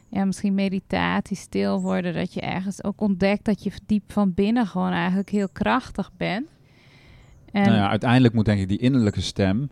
[0.08, 4.66] ja, misschien meditatie, stil worden, dat je ergens ook ontdekt dat je diep van binnen
[4.66, 6.46] gewoon eigenlijk heel krachtig bent.
[7.52, 9.70] En Nou ja, uiteindelijk moet denk ik die innerlijke stem,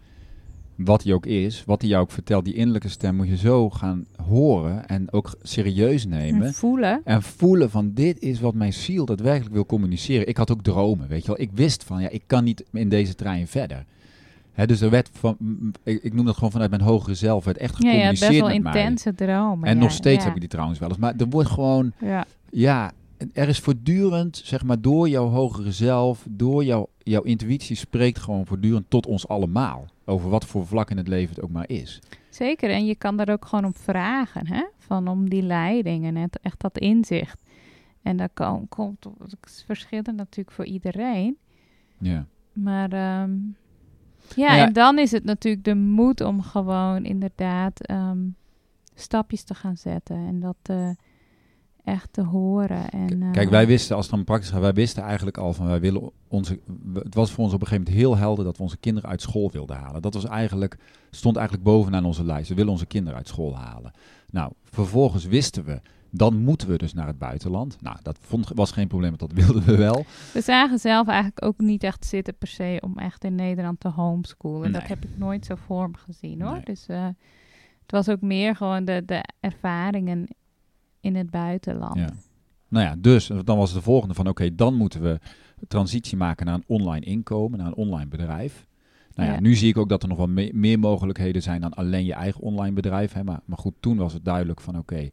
[0.78, 3.70] wat die ook is, wat die jou ook vertelt, die innerlijke stem moet je zo
[3.70, 6.46] gaan horen en ook serieus nemen.
[6.46, 7.00] en voelen.
[7.04, 10.28] En voelen van dit is wat mijn ziel daadwerkelijk wil communiceren.
[10.28, 11.40] Ik had ook dromen, weet je wel.
[11.40, 13.84] Ik wist van ja, ik kan niet in deze trein verder.
[14.52, 15.36] Hè, dus er werd van,
[15.82, 18.40] ik, ik noem dat gewoon vanuit mijn hogere zelf, werd echt Ja, ja, gecommuniceerd best
[18.40, 18.72] wel met mij.
[18.82, 19.68] intense dromen.
[19.68, 20.24] En ja, nog steeds ja.
[20.24, 20.98] heb ik die trouwens wel eens.
[20.98, 22.26] Maar er wordt gewoon, Ja.
[22.50, 22.92] ja,
[23.32, 28.46] er is voortdurend, zeg maar, door jouw hogere zelf, door jouw, jouw intuïtie spreekt gewoon
[28.46, 29.86] voortdurend tot ons allemaal.
[30.04, 32.00] Over wat voor vlak in het leven het ook maar is.
[32.30, 34.64] Zeker, en je kan daar ook gewoon om vragen, hè?
[34.78, 37.42] Van om die leiding en het, echt dat inzicht.
[38.02, 41.36] En dat kan, komt, het verschillend natuurlijk voor iedereen.
[41.98, 42.26] Ja.
[42.52, 43.30] Maar ehm,
[44.34, 44.66] ja, Nou ja.
[44.66, 48.18] en dan is het natuurlijk de moed om gewoon inderdaad ehm,
[48.94, 50.90] stapjes te gaan zetten en dat eh,
[51.88, 52.88] echt te horen.
[52.88, 55.66] En, eh, Kijk, wij wisten, als het dan praktisch gaat, wij wisten eigenlijk al van
[55.66, 56.60] wij willen onze.
[56.94, 59.20] Het was voor ons op een gegeven moment heel helder dat we onze kinderen uit
[59.20, 60.02] school wilden halen.
[60.02, 60.78] Dat was eigenlijk,
[61.10, 62.48] stond eigenlijk bovenaan onze lijst.
[62.48, 63.90] We willen onze kinderen uit school halen.
[64.30, 67.76] Nou, vervolgens wisten we, dan moeten we dus naar het buitenland.
[67.80, 70.04] Nou, dat vond, was geen probleem, want dat wilden we wel.
[70.32, 73.88] We zagen zelf eigenlijk ook niet echt zitten per se om echt in Nederland te
[73.88, 74.72] homeschoolen.
[74.72, 76.52] Dat heb ik nooit zo voor me gezien hoor.
[76.52, 76.64] Nee.
[76.64, 77.06] Dus eh,
[77.82, 80.28] het was ook meer gewoon de, de ervaringen
[81.08, 81.96] in het buitenland.
[81.98, 82.08] Ja.
[82.68, 85.18] Nou ja, dus dan was de volgende van oké, dan moeten we
[85.68, 88.66] transitie maken naar een online inkomen, naar een online bedrijf.
[89.14, 89.40] Nou ja, Ja.
[89.40, 92.12] nu zie ik ook dat er nog wel me- meer mogelijkheden zijn dan alleen je
[92.12, 93.12] eigen online bedrijf.
[93.12, 93.24] Hè.
[93.24, 95.10] Maar, maar goed, toen was het duidelijk van oké,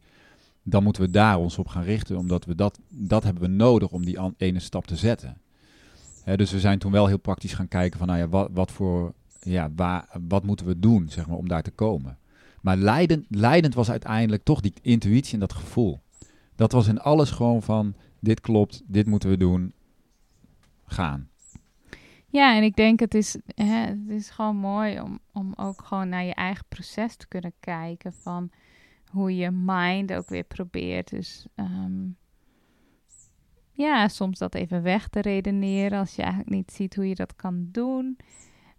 [0.62, 3.90] dan moeten we daar ons op gaan richten, omdat we dat, dat hebben we nodig
[3.92, 5.36] om die ene stap te zetten.
[6.24, 8.70] Hè, dus we zijn toen wel heel praktisch gaan kijken van nou ja, wat, wat
[8.72, 12.18] voor, ja, waar, wat moeten we doen, zeg maar, om daar te komen.
[12.66, 16.00] Maar leidend, leidend was uiteindelijk toch die intuïtie en dat gevoel.
[16.56, 19.72] Dat was in alles gewoon van, dit klopt, dit moeten we doen,
[20.84, 21.28] gaan.
[22.26, 26.08] Ja, en ik denk het is, hè, het is gewoon mooi om, om ook gewoon
[26.08, 28.50] naar je eigen proces te kunnen kijken van
[29.10, 31.10] hoe je mind ook weer probeert.
[31.10, 32.04] Dus ehm,
[33.72, 37.36] ja, soms dat even weg te redeneren als je eigenlijk niet ziet hoe je dat
[37.36, 38.16] kan doen.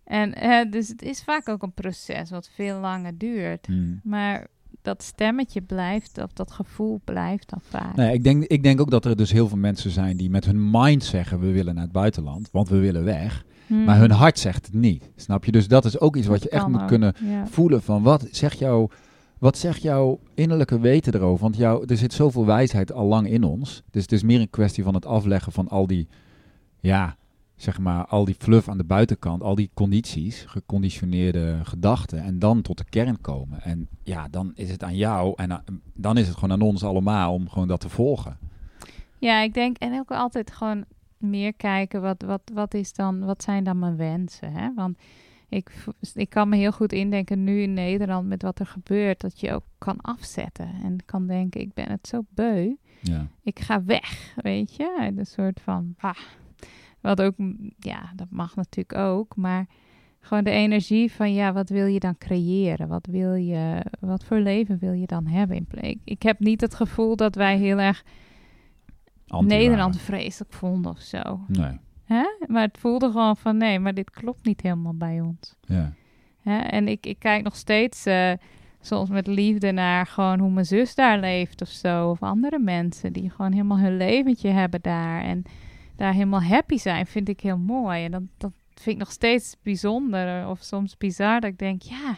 [0.07, 3.65] En eh, dus het is vaak ook een proces wat veel langer duurt.
[3.65, 3.99] Hmm.
[4.03, 4.47] Maar
[4.81, 7.95] dat stemmetje blijft, of dat gevoel blijft dan vaak.
[7.95, 10.45] Nee, ik, denk, ik denk ook dat er dus heel veel mensen zijn die met
[10.45, 13.45] hun mind zeggen, we willen naar het buitenland, want we willen weg.
[13.67, 13.83] Hmm.
[13.83, 15.51] Maar hun hart zegt het niet, snap je?
[15.51, 17.47] Dus dat is ook iets wat je echt moet kunnen ja.
[17.47, 18.89] voelen van, wat zegt, jouw,
[19.37, 21.41] wat zegt jouw innerlijke weten erover?
[21.41, 23.83] Want jou, er zit zoveel wijsheid al lang in ons.
[23.91, 26.07] Dus het is meer een kwestie van het afleggen van al die,
[26.79, 27.16] ja,
[27.57, 32.61] zeg maar, al die fluff aan de buitenkant, al die condities, geconditioneerde gedachten, en dan
[32.61, 33.61] tot de kern komen.
[33.61, 37.33] En ja, dan is het aan jou en dan is het gewoon aan ons allemaal
[37.33, 38.37] om gewoon dat te volgen.
[39.19, 40.85] Ja, ik denk en ook altijd gewoon
[41.17, 44.51] meer kijken wat, wat, wat is dan, wat zijn dan mijn wensen?
[44.51, 44.73] Hè?
[44.73, 44.97] Want
[45.49, 49.39] ik, ik kan me heel goed indenken nu in Nederland met wat er gebeurt, dat
[49.39, 53.27] je ook kan afzetten en kan denken, ik ben het zo beu, Ja.
[53.43, 55.11] ik ga weg, weet je?
[55.17, 56.17] Een soort van, ah,
[57.01, 57.35] wat ook,
[57.77, 59.67] ja, dat mag natuurlijk ook, maar
[60.19, 62.87] gewoon de energie van, ja, wat wil je dan creëren?
[62.87, 65.97] Wat wil je, wat voor leven wil je dan hebben in plek?
[66.03, 68.03] Ik heb niet het gevoel dat wij heel erg
[69.27, 71.39] Nederland vreselijk vonden of zo.
[71.47, 71.79] Nee.
[72.03, 72.23] Hè?
[72.47, 75.55] Maar het voelde gewoon van nee, maar dit klopt niet helemaal bij ons.
[75.61, 75.93] Ja.
[76.41, 76.57] Hè?
[76.57, 78.31] En ik, ik kijk nog steeds eh,
[78.81, 82.09] soms met liefde naar gewoon hoe mijn zus daar leeft of zo.
[82.09, 85.21] Of andere mensen die gewoon helemaal hun leventje hebben daar.
[85.21, 85.43] En
[85.97, 88.03] daar helemaal happy zijn, vind ik heel mooi.
[88.03, 91.39] En dat, dat vind ik nog steeds bijzonder of soms bizar.
[91.39, 92.17] Dat ik denk, ja,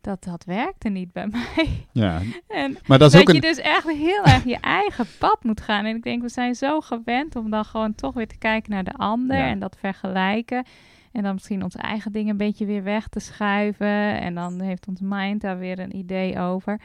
[0.00, 1.86] dat dat werkte niet bij mij.
[1.92, 3.54] Ja, En maar dat is dat, ook je een...
[3.54, 5.84] dus echt heel erg je eigen pad moet gaan.
[5.84, 8.84] En ik denk, we zijn zo gewend om dan gewoon toch weer te kijken naar
[8.84, 9.46] de ander Ja.
[9.46, 10.64] en dat vergelijken.
[11.12, 14.20] En dan misschien onze eigen dingen een beetje weer weg te schuiven.
[14.20, 16.80] En dan heeft ons mind daar weer een idee over.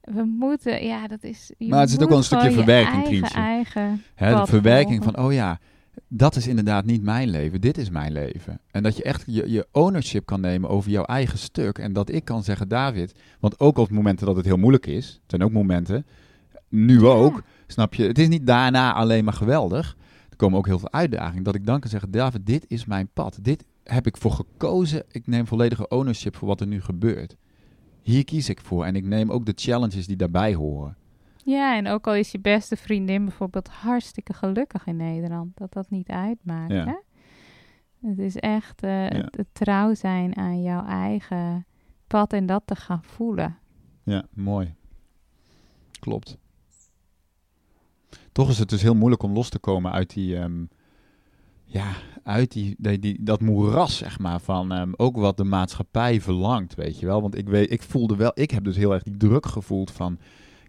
[0.00, 1.52] We moeten, ja, dat is.
[1.58, 5.32] Maar het zit ook wel een stukje verwerking, eigen, eigen Hè, de verwerking van, oh
[5.32, 5.58] ja,
[6.08, 8.60] dat is inderdaad niet mijn leven, dit is mijn leven.
[8.70, 11.78] En dat je echt je, je ownership kan nemen over jouw eigen stuk.
[11.78, 15.06] En dat ik kan zeggen, David, want ook op momenten dat het heel moeilijk is,
[15.06, 16.06] het zijn ook momenten,
[16.68, 19.96] nu ook, snap je, het is niet daarna alleen maar geweldig.
[20.30, 23.08] Er komen ook heel veel uitdagingen, dat ik dan kan zeggen, David, dit is mijn
[23.12, 23.38] pad.
[23.42, 27.36] Dit heb ik voor gekozen, ik neem volledige ownership voor wat er nu gebeurt.
[28.02, 30.96] Hier kies ik voor en ik neem ook de challenges die daarbij horen.
[31.50, 35.90] Ja, en ook al is je beste vriendin bijvoorbeeld hartstikke gelukkig in Nederland, dat dat
[35.90, 36.72] niet uitmaakt.
[36.72, 36.84] Ja.
[36.84, 36.96] Hè?
[38.08, 39.16] Het is echt eh, Ja.
[39.16, 41.66] het, het trouw zijn aan jouw eigen
[42.06, 43.56] pad en dat te gaan voelen.
[44.04, 44.74] Ja, mooi.
[46.00, 46.38] Klopt.
[48.32, 50.64] Toch is het dus heel moeilijk om los te komen uit die, ehm,
[51.64, 56.20] ja, uit die, die, die- dat moeras, zeg maar, van ehm, ook wat de maatschappij
[56.20, 57.20] verlangt, weet je wel.
[57.20, 60.18] Want ik, weet, ik voelde wel, ik heb dus heel erg die druk gevoeld van,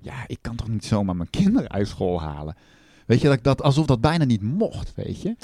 [0.02, 2.56] ja, ik kan toch niet zomaar mijn kinderen uit school halen.
[3.06, 5.36] Weet je, dat, dat, alsof dat bijna niet mocht, weet je.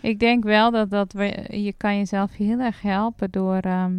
[0.00, 3.98] Ik denk wel dat, dat we, je kan jezelf heel erg helpen door ehm,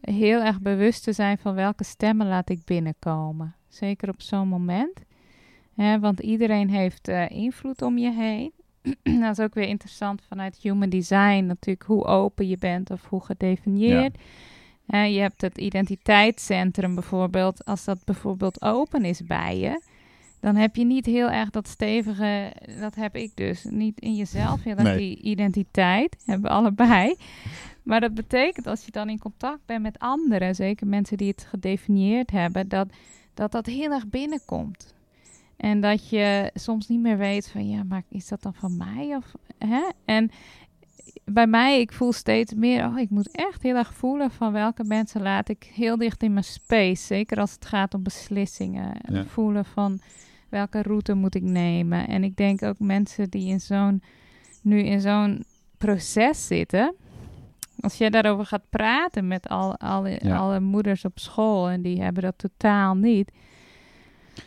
[0.00, 3.54] heel erg bewust te zijn van welke stemmen laat ik binnenkomen.
[3.68, 5.00] Zeker op zo'n moment.
[6.00, 8.52] Want iedereen heeft eh, invloed om je heen.
[9.22, 13.24] dat is ook weer interessant vanuit human design natuurlijk hoe open je bent of hoe
[13.24, 14.18] gedefinieerd.
[14.86, 17.64] Je hebt het identiteitscentrum bijvoorbeeld.
[17.64, 19.82] Als dat bijvoorbeeld open is bij je,
[20.40, 24.62] dan heb je niet heel erg dat stevige, dat heb ik dus, niet in jezelf
[24.62, 24.98] heel erg Nee.
[24.98, 27.16] die identiteit, hebben we allebei.
[27.82, 31.46] Maar dat betekent als je dan in contact bent met anderen, zeker mensen die het
[31.48, 32.88] gedefinieerd hebben, dat
[33.36, 34.94] dat, dat heel erg binnenkomt.
[35.56, 39.16] En dat je soms niet meer weet van, ja, maar is dat dan van mij?
[39.16, 39.90] Of, hè?
[40.04, 40.30] En
[41.24, 44.84] bij mij, ik voel steeds meer, oh, ik moet echt heel erg voelen van welke
[44.84, 47.04] mensen laat ik heel dicht in mijn space.
[47.04, 48.92] Zeker als het gaat om beslissingen.
[49.08, 49.24] Ja.
[49.24, 49.98] Voelen van
[50.48, 52.08] welke route moet ik nemen.
[52.08, 54.02] En ik denk ook mensen die in zo'n,
[54.62, 55.44] nu in zo'n
[55.78, 56.94] proces zitten.
[57.80, 60.36] Als jij daarover gaat praten met al, alle, Ja.
[60.36, 63.30] alle moeders op school en die hebben dat totaal niet.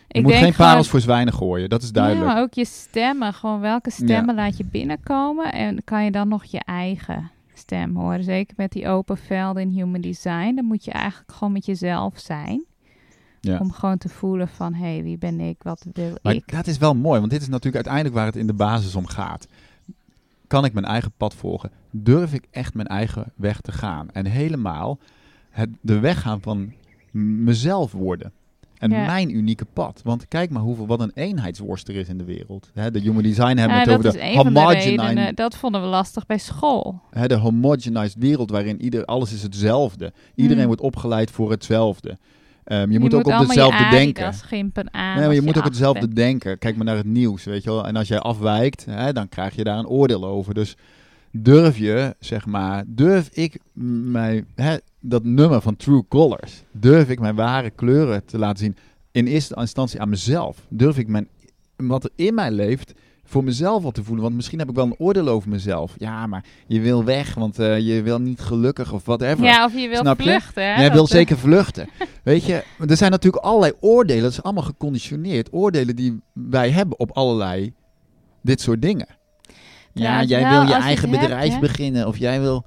[0.07, 2.25] Je moet geen parels voor zwijnen gooien, dat is duidelijk.
[2.27, 3.33] ja, maar ook je stemmen.
[3.33, 5.53] Gewoon welke stemmen laat je binnenkomen.
[5.53, 8.23] En kan je dan nog je eigen stem horen.
[8.23, 10.55] Zeker met die open velden in human design.
[10.55, 12.63] Dan moet je eigenlijk gewoon met jezelf zijn.
[13.41, 13.57] Ja.
[13.59, 15.63] Om gewoon te voelen van, hé, hey, wie ben ik?
[15.63, 16.51] Wat wil Maar ik?
[16.51, 19.05] dat is wel mooi, want dit is natuurlijk uiteindelijk waar het in de basis om
[19.05, 19.47] gaat.
[20.47, 21.71] Kan ik mijn eigen pad volgen?
[21.91, 24.11] Durf ik echt mijn eigen weg te gaan?
[24.11, 24.99] En helemaal
[25.49, 26.73] het, de weg gaan van
[27.11, 28.31] mezelf worden.
[28.79, 29.05] En Ja.
[29.05, 30.01] mijn unieke pad.
[30.03, 32.71] Want kijk maar hoeveel, wat een eenheidsworst er is in de wereld.
[32.73, 35.37] De human design hebben Ja, het dat over de homogenized.
[35.37, 37.01] Dat vonden we lastig bij school.
[37.27, 40.13] de homogenized wereld waarin ieder, alles is hetzelfde.
[40.35, 40.67] Iedereen Hmm.
[40.67, 42.17] wordt opgeleid voor hetzelfde.
[42.65, 44.23] Je, Je moet ook op hetzelfde je denken.
[44.23, 45.15] Adidas gimpen aan.
[45.17, 46.57] Nee, maar je moet ook hetzelfde denken.
[46.57, 47.85] Kijk maar naar het nieuws, weet je wel.
[47.87, 50.53] En als jij afwijkt, hè, dan krijg je daar een oordeel over.
[50.53, 50.75] Dus
[51.31, 57.19] durf je, zeg maar, durf ik mijn, hè, dat nummer van True Colors, durf ik
[57.19, 58.75] mijn ware kleuren te laten zien.
[59.11, 60.65] In eerste instantie aan mezelf.
[60.69, 61.27] Durf ik mijn,
[61.75, 62.93] wat er in mij leeft,
[63.29, 64.23] voor mezelf al te voelen.
[64.23, 65.93] Want misschien heb ik wel een oordeel over mezelf.
[65.97, 69.45] Ja, maar je wil weg, want eh, je wil niet gelukkig of whatever.
[69.45, 70.23] Ja, of je wilt Snap je?
[70.23, 70.63] vluchten.
[70.63, 70.81] Hè?
[70.81, 71.89] Jij wil eh, zeker vluchten.
[72.23, 74.23] Weet je, er zijn natuurlijk allerlei oordelen.
[74.23, 75.53] Dat is allemaal geconditioneerd.
[75.53, 77.73] Oordelen die wij hebben op allerlei
[78.41, 79.07] dit soort dingen.
[79.93, 81.59] Ja, jij wil je eigen hebt, bedrijf hè?
[81.59, 82.07] beginnen.
[82.07, 82.65] Of jij wil...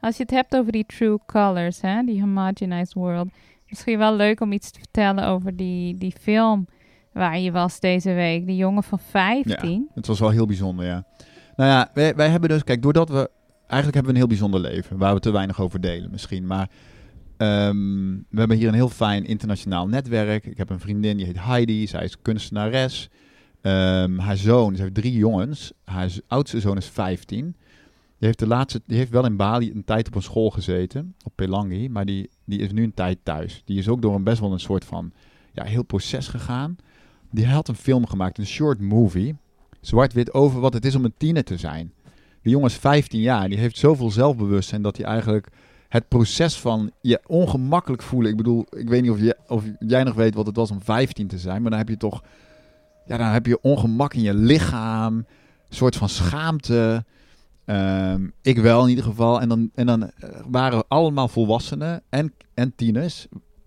[0.00, 3.28] Als je het hebt over die true colors, hè, die homogenized world.
[3.68, 6.66] Misschien wel leuk om iets te vertellen over die, die film
[7.12, 8.46] waar je was deze week.
[8.46, 9.88] Die jongen van 15.
[9.94, 11.04] Het was wel heel bijzonder, ja.
[11.56, 12.64] Nou ja, wij, wij hebben dus...
[12.64, 13.30] Kijk, doordat we...
[13.66, 14.98] Eigenlijk hebben we een heel bijzonder leven.
[14.98, 16.46] Waar we te weinig over delen misschien.
[16.46, 16.70] Maar
[17.36, 20.46] ehm, we hebben hier een heel fijn internationaal netwerk.
[20.46, 21.86] Ik heb een vriendin, die heet Heidi.
[21.86, 23.10] Zij is kunstenares.
[23.66, 25.72] Ehm, haar zoon, ze heeft drie jongens.
[25.84, 27.44] Haar oudste zoon is 15.
[28.18, 31.14] Die heeft, de laatste, die heeft wel in Bali een tijd op een school gezeten,
[31.24, 33.62] op Pelangi, maar die, die is nu een tijd thuis.
[33.64, 35.12] Die is ook door een best wel een soort van
[35.52, 36.76] ja, heel proces gegaan.
[37.30, 39.36] Die had een film gemaakt, een short movie,
[39.80, 41.92] zwart-wit, over wat het is om een tiener te zijn.
[42.42, 45.48] Die jongen is 15 jaar die heeft zoveel zelfbewustzijn dat hij eigenlijk
[45.88, 48.30] het proces van je ongemakkelijk voelen.
[48.30, 50.82] Ik bedoel, ik weet niet of, je, of jij nog weet wat het was om
[50.82, 52.22] 15 te zijn, maar dan heb je toch,
[53.06, 55.24] ja, dan heb je ongemak in je lichaam, een
[55.68, 57.04] soort van schaamte.
[57.64, 59.40] Ehm, ik wel in ieder geval.
[59.40, 63.26] En dan, en dan eh, waren allemaal volwassenen en, en tieners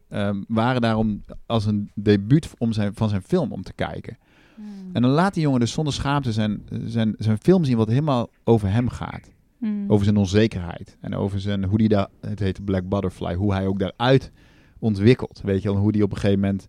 [0.10, 4.18] ehm, waren daar om, als een debuut om zijn, van zijn film om te kijken.
[4.56, 4.90] Hmm.
[4.94, 8.30] En dan laat die jongen dus zonder schaamte zijn, zijn, zijn film zien wat helemaal
[8.44, 9.32] over hem gaat.
[9.58, 9.86] Hmm.
[9.88, 10.98] Over zijn onzekerheid.
[11.02, 14.32] En over zijn, hoe die daar, het heet Black Butterfly, hoe hij ook daaruit
[14.80, 15.42] ontwikkelt.
[15.44, 16.68] Weet je wel, hoe die op een gegeven moment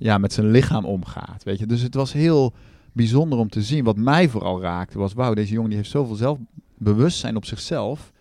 [0.00, 1.42] ja, met zijn lichaam omgaat.
[1.42, 2.52] Weet je, dus het was heel
[2.92, 3.84] bijzonder om te zien.
[3.84, 8.12] Wat mij vooral raakte was, wauw, deze jongen die heeft zoveel zelfbewustzijn op zichzelf.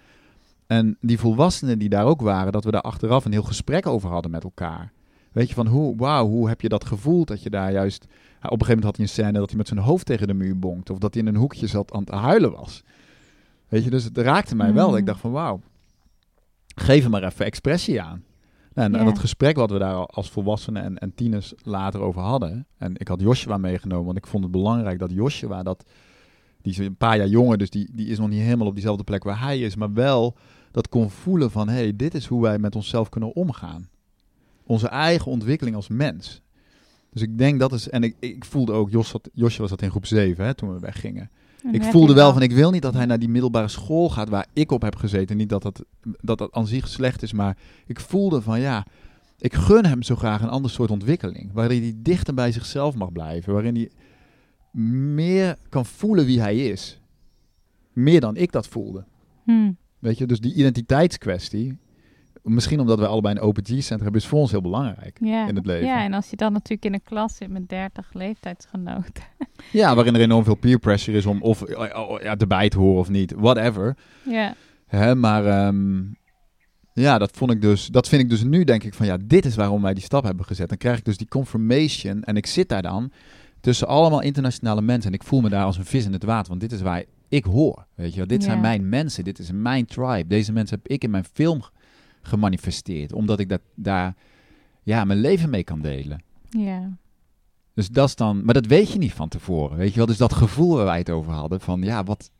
[0.68, 4.10] En die volwassenen die daar ook waren, dat we daar achteraf een heel gesprek over
[4.10, 4.92] hadden met elkaar.
[5.32, 7.28] Weet je, van hoe, wauw, hoe heb je dat gevoeld?
[7.28, 8.04] Dat je daar juist...
[8.04, 8.12] Op
[8.44, 10.60] een gegeven moment had hij een scène dat hij met zijn hoofd tegen de muur
[10.60, 10.90] bonkt.
[10.90, 12.84] Of dat hij in een hoekje zat aan het huilen was.
[13.68, 14.90] Weet je, dus het raakte mij wel.
[14.90, 14.96] Mm.
[14.96, 15.62] Ik dacht van, wauw,
[16.76, 18.24] geef er maar even expressie aan.
[18.74, 22.22] Nou, en, dat gesprek wat we daar al als volwassenen en, en tieners later over
[22.22, 22.68] hadden.
[22.78, 25.84] En ik had Joshua meegenomen, want ik vond het belangrijk dat Joshua, dat,
[26.62, 29.04] die is een paar jaar jonger, dus die, die is nog niet helemaal op diezelfde
[29.04, 29.76] plek waar hij is.
[29.76, 30.36] Maar wel
[30.72, 33.90] dat kon voelen van, hé, hey, dit is hoe wij met onszelf kunnen omgaan.
[34.64, 36.42] Onze eigen ontwikkeling als mens.
[37.12, 39.90] Dus ik denk dat is, en ik, ik voelde ook, Jos zat, Joshua zat in
[39.90, 41.30] groep 7 hè, toen we weggingen.
[41.72, 44.48] Ik voelde wel van, ik wil niet dat hij naar die middelbare school gaat waar
[44.54, 45.38] ik op heb gezeten.
[45.38, 45.84] Niet dat dat,
[46.22, 48.86] dat, dat aan zich slecht is, maar ik voelde van, ja,
[49.38, 51.50] ik gun hem zo graag een ander soort ontwikkeling.
[51.54, 53.54] Waarin hij dichter bij zichzelf mag blijven.
[53.54, 53.92] Waarin hij
[54.82, 57.00] meer kan voelen wie hij is.
[57.94, 59.06] Meer dan ik dat voelde.
[59.44, 59.78] Hmm.
[60.00, 61.78] Weet je, dus die identiteitskwestie.
[62.50, 65.48] Misschien omdat we allebei een open G-center hebben, is voor ons heel belangrijk Ja.
[65.48, 65.88] in het leven.
[65.88, 69.24] ja, en als je dan natuurlijk in een klas zit met 30 leeftijdsgenoten.
[69.72, 72.78] Ja, waarin er enorm veel peer pressure is om of eh, oh, ja, erbij te
[72.78, 73.34] horen of niet.
[73.38, 73.98] Whatever.
[74.24, 74.54] ja.
[74.88, 76.02] Hè, maar ehm,
[76.94, 77.86] ja, dat vond ik dus.
[77.88, 80.24] Dat vind ik dus nu denk ik van ja, dit is waarom wij die stap
[80.24, 80.70] hebben gezet.
[80.70, 83.12] Dan krijg ik dus die confirmation en ik zit daar dan
[83.62, 86.48] tussen allemaal internationale mensen en ik voel me daar als een vis in het water,
[86.50, 87.86] want dit is waar ik hoor.
[87.96, 88.28] Weet je, wel.
[88.28, 90.28] dit zijn mijn mensen, dit is mijn tribe.
[90.28, 91.62] Deze mensen heb ik in mijn film
[92.22, 94.16] gemanifesteerd, omdat ik dat daar
[94.84, 96.24] ja mijn leven mee kan delen.
[96.50, 96.90] ja.
[97.74, 100.06] Dus dat is dan, maar dat weet je niet van tevoren, weet je wel.
[100.06, 102.32] Dus dat gevoel waar wij het over hadden, van ja, wat,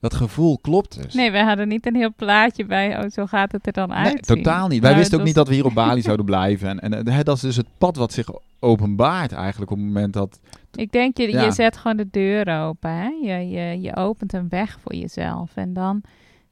[0.00, 1.14] dat gevoel klopt dus.
[1.14, 4.12] Nee, we hadden niet een heel plaatje bij, oh, zo gaat het er dan uit.
[4.12, 4.80] Nee, totaal niet.
[4.80, 6.80] Wij Maar wisten ook niet dat we hier op Bali zouden blijven.
[6.80, 10.40] En, en dat is dus het pad wat zich openbaart eigenlijk op het moment dat...
[10.72, 11.44] Ik denk, je, Ja.
[11.44, 12.90] je zet gewoon de deur open.
[12.90, 13.08] Hè?
[13.22, 15.50] Je, je, je opent een weg voor jezelf.
[15.54, 16.02] En dan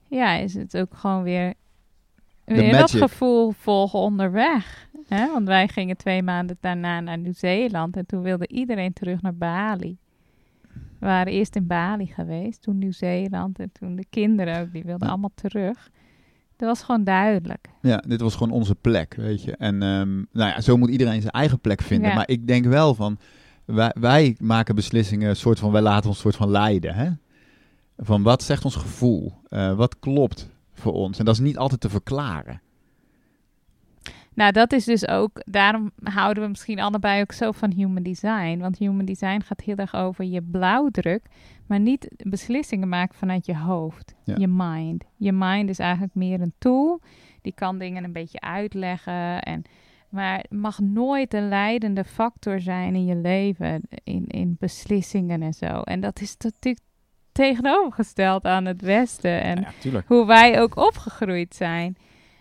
[0.09, 1.55] ja, is het ook gewoon weer,
[2.55, 4.89] weer dat gevoel volgen onderweg.
[5.09, 5.33] Hè?
[5.33, 7.97] Want wij gingen twee maanden daarna naar Nieuw-Zeeland.
[7.97, 9.97] En toen wilde iedereen terug naar Bali.
[10.73, 13.59] We waren eerst in Bali geweest, toen Nieuw-Zeeland.
[13.59, 15.13] En toen de kinderen ook, die wilden Ja.
[15.13, 15.91] allemaal terug.
[16.57, 17.69] Dat was gewoon duidelijk.
[17.83, 19.57] Ja, dit was gewoon onze plek, weet je.
[19.57, 22.09] En ehm, nou ja, zo moet iedereen zijn eigen plek vinden.
[22.09, 22.15] Ja.
[22.15, 23.19] Maar ik denk wel van...
[23.65, 26.95] Wij, wij maken beslissingen, soort van, wij laten ons soort van leiden.
[26.95, 27.11] Hè?
[27.99, 29.33] Van wat zegt ons gevoel?
[29.49, 31.19] Eh, wat klopt voor ons?
[31.19, 32.61] En dat is niet altijd te verklaren.
[34.35, 38.59] Nou, dat is dus ook, daarom houden we misschien allebei ook zo van human design.
[38.59, 41.23] Want human design gaat heel erg over je blauwdruk,
[41.67, 44.35] maar niet beslissingen maken vanuit je hoofd, Ja.
[44.39, 45.05] je mind.
[45.17, 47.01] Je mind is eigenlijk meer een tool,
[47.43, 49.43] die kan dingen een beetje uitleggen.
[49.43, 49.62] En,
[50.09, 55.55] maar het mag nooit een leidende factor zijn in je leven, in, in beslissingen en
[55.55, 55.81] zo.
[55.81, 56.85] En dat is natuurlijk
[57.37, 59.42] tegenovergesteld aan het Westen.
[59.42, 61.96] En ja, hoe wij ook opgegroeid zijn.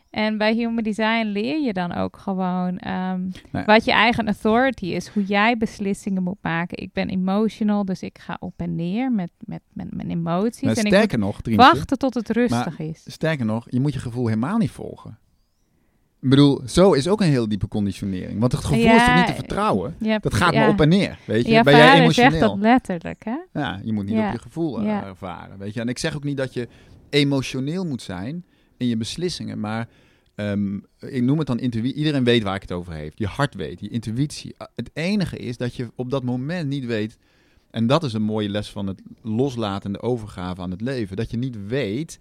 [0.09, 3.65] En bij Human Design leer je dan ook gewoon ehm, ja.
[3.65, 6.77] wat je eigen authority is, hoe jij beslissingen moet maken.
[6.77, 10.77] Ik ben emotional, dus ik ga op en neer met, met, met mijn emoties.
[10.77, 13.03] En ik sterker nog, wachten tot het rustig is.
[13.07, 15.17] Sterker nog, je moet je gevoel helemaal niet volgen.
[16.25, 18.39] Ik bedoel, zo is ook een heel diepe conditionering.
[18.39, 19.95] Want het gevoel is toch niet te vertrouwen?
[20.21, 20.59] Dat gaat ja.
[20.59, 21.51] maar op en neer, weet je.
[21.51, 22.49] Ja, ben jij vader zegt emotioneel?
[22.49, 23.37] dat letterlijk, hè?
[23.53, 25.79] Ja, je moet niet op je gevoel eh, ervaren, weet je.
[25.79, 26.67] En ik zeg ook niet dat je
[27.09, 28.45] emotioneel moet zijn
[28.77, 29.87] in je beslissingen, maar
[30.35, 31.93] ehm, ik noem het dan intuïtie.
[31.93, 33.19] Iedereen weet waar ik het over heeft.
[33.19, 34.55] Je hart weet, je intuïtie.
[34.57, 37.17] Ah, Het enige is dat je op dat moment niet weet,
[37.71, 41.15] en dat is een mooie les van het loslaten en de overgave aan het leven,
[41.15, 42.17] dat je niet weet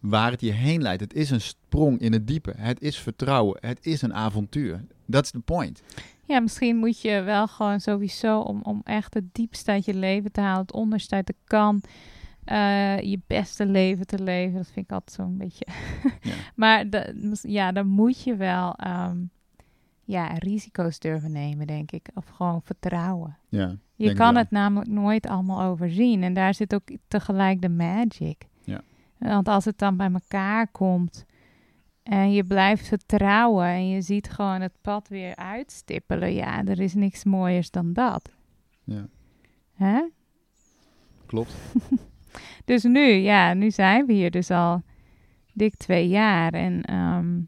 [0.00, 1.00] waar het je heen leidt.
[1.00, 2.52] Het is een sprong in het diepe.
[2.56, 3.58] Het is vertrouwen.
[3.60, 4.84] Het is een avontuur.
[5.10, 5.82] That's the point.
[6.24, 10.32] Ja, misschien moet je wel gewoon sowieso om, om echt het diepste uit je leven
[10.32, 11.80] te halen, het onderste uit de kan,
[12.44, 14.56] eh, je beste leven te leven.
[14.56, 15.66] Dat vind ik altijd zo'n beetje.
[16.20, 16.34] Ja.
[16.54, 16.84] maar
[17.42, 19.16] ja, dan moet je wel ehm,
[20.04, 22.08] ja, risico's durven nemen, denk ik.
[22.14, 23.36] Of gewoon vertrouwen.
[23.48, 24.42] Ja, Je kan wel.
[24.42, 26.22] het namelijk nooit allemaal overzien.
[26.22, 28.46] En daar zit ook tegelijk de magic.
[29.18, 31.24] Want als het dan bij elkaar komt
[32.02, 36.94] en je blijft vertrouwen en je ziet gewoon het pad weer uitstippelen, ja, er is
[36.94, 38.30] niks mooiers dan dat.
[38.84, 39.06] Ja,
[39.74, 40.02] Hè?
[41.26, 41.54] klopt.
[42.64, 44.82] Dus nu, ja, nu zijn we hier dus al
[45.52, 46.52] dik twee jaar.
[46.52, 47.40] En ehm,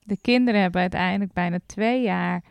[0.00, 2.44] de kinderen hebben uiteindelijk bijna twee jaar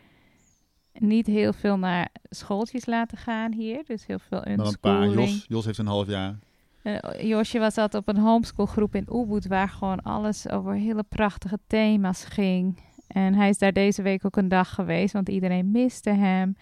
[0.93, 3.83] niet heel veel naar schooltjes laten gaan hier.
[3.85, 5.01] Dus heel veel Maar een paar.
[5.03, 5.29] unschooling.
[5.29, 6.35] Jos, Jos heeft een half jaar.
[6.81, 11.59] Eh, Josje was altijd op een homeschoolgroep in Ubud waar gewoon alles over hele prachtige
[11.67, 12.79] thema's ging.
[13.07, 16.55] En hij is daar deze week ook een dag geweest, want iedereen miste hem.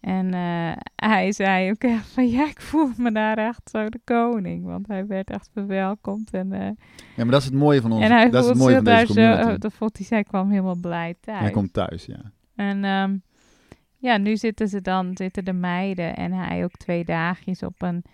[0.00, 4.00] En eh, hij zei ook echt van, ja, ik voel me daar echt zo de
[4.04, 4.64] koning.
[4.64, 6.30] Want hij werd echt verwelkomd.
[6.30, 6.60] En, eh,
[7.16, 8.02] Ja, maar dat is het mooie van ons.
[8.02, 9.58] en hij dat is het mooie van deze zo, community.
[9.58, 11.40] dat vond hij, zij kwam helemaal blij thuis.
[11.40, 12.32] Hij komt thuis, ja.
[12.54, 13.16] En ehm,
[13.96, 18.04] ja, nu zitten ze dan, zitten de meiden en hij ook twee dagjes op een,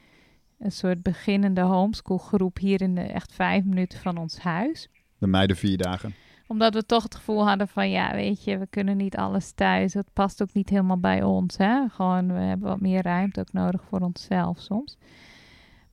[0.63, 4.89] een soort beginnende homeschoolgroep hier in de echt vijf minuten van ons huis.
[5.19, 6.15] De meiden vier dagen.
[6.47, 9.93] Omdat we toch het gevoel hadden van, ja, weet je, we kunnen niet alles thuis.
[9.93, 11.89] Dat past ook niet helemaal bij ons, hè.
[11.89, 14.99] Gewoon, we hebben wat meer ruimte ook nodig voor onszelf soms.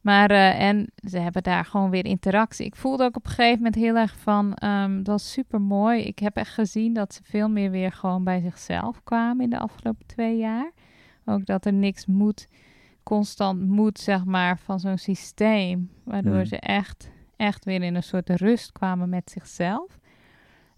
[0.02, 2.66] Maar, eh, en ze hebben daar gewoon weer interactie.
[2.66, 6.02] Ik voelde ook op een gegeven moment heel erg van, ehm, dat was super mooi.
[6.02, 9.60] Ik heb echt gezien dat ze veel meer weer gewoon bij zichzelf kwamen in de
[9.60, 10.72] afgelopen twee jaar.
[11.26, 12.48] Ook dat er niks moet,
[13.04, 15.92] constant moet, zeg maar, van zo'n systeem.
[16.04, 16.46] Waardoor Hmm.
[16.46, 20.00] ze echt, echt weer in een soort rust kwamen met zichzelf.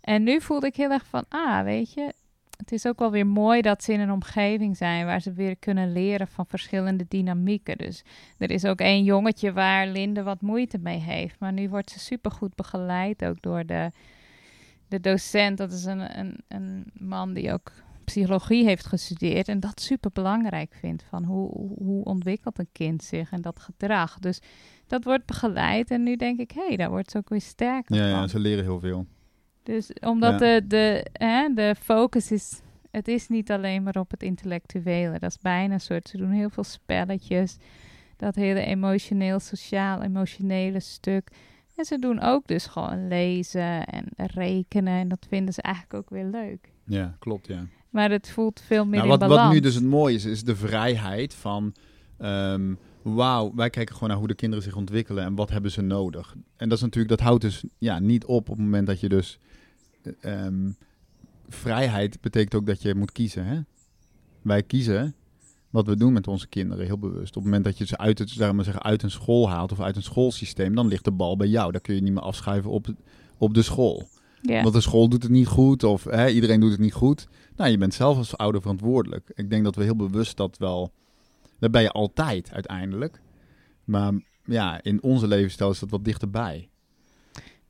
[0.02, 2.14] En nu voelde ik heel erg van, ah, weet je,
[2.58, 5.58] het is ook wel weer mooi dat ze in een omgeving zijn waar ze weer
[5.58, 7.78] kunnen leren van verschillende dynamieken.
[7.78, 8.04] Dus
[8.38, 11.40] er is ook één jongetje waar Linde wat moeite mee heeft.
[11.40, 13.92] Maar nu wordt ze supergoed begeleid ook door de,
[14.88, 15.58] de docent.
[15.58, 17.72] Dat is een, een, een man die ook
[18.04, 21.04] psychologie heeft gestudeerd en dat super belangrijk vindt.
[21.10, 24.20] Van hoe, hoe ontwikkelt een kind zich en dat gedrag.
[24.20, 24.40] Dus
[24.88, 27.96] dat wordt begeleid en nu denk ik, hé, hey, daar wordt ze ook weer sterker
[27.96, 28.20] Ja, van.
[28.20, 29.06] ja, ze leren heel veel.
[29.64, 30.38] Dus omdat Ja.
[30.38, 35.20] de, de, hè, de focus is, het is niet alleen maar op het intellectuele.
[35.20, 37.58] Dat is bijna een soort, ze doen heel veel spelletjes.
[38.18, 41.30] Dat hele emotioneel, sociaal, emotionele stuk.
[41.76, 44.94] En ze doen ook dus gewoon lezen en rekenen.
[45.00, 46.72] En dat vinden ze eigenlijk ook weer leuk.
[46.86, 47.66] Ja, klopt, ja.
[47.92, 49.42] Maar het voelt veel meer Nou, in wat, balans.
[49.44, 51.74] wat nu dus het mooie is, is de vrijheid van...
[52.18, 55.82] ehm, Wauw, wij kijken gewoon naar hoe de kinderen zich ontwikkelen en wat hebben ze
[55.82, 56.36] nodig.
[56.56, 59.10] En dat is natuurlijk, dat houdt dus ja, niet op op het moment dat je
[59.10, 59.40] dus...
[60.20, 60.70] ehm,
[61.50, 63.60] vrijheid betekent ook dat je moet kiezen, hè?
[64.42, 65.16] Wij kiezen
[65.70, 67.30] wat we doen met onze kinderen, heel bewust.
[67.30, 69.72] Op het moment dat je ze uit, het, zeg maar zeggen, uit een school haalt
[69.72, 71.72] of uit een schoolsysteem, dan ligt de bal bij jou.
[71.72, 72.88] Dan kun je niet meer afschuiven op,
[73.38, 74.08] op de school.
[74.42, 74.62] Ja.
[74.62, 77.28] Want de school doet het niet goed of hè, iedereen doet het niet goed.
[77.56, 79.32] Nou, je bent zelf als ouder verantwoordelijk.
[79.36, 80.92] Ik denk dat we heel bewust dat wel...
[81.60, 83.22] Dat ben je altijd uiteindelijk.
[83.84, 84.14] Maar
[84.46, 86.70] ja, in onze levensstijl is dat wat dichterbij.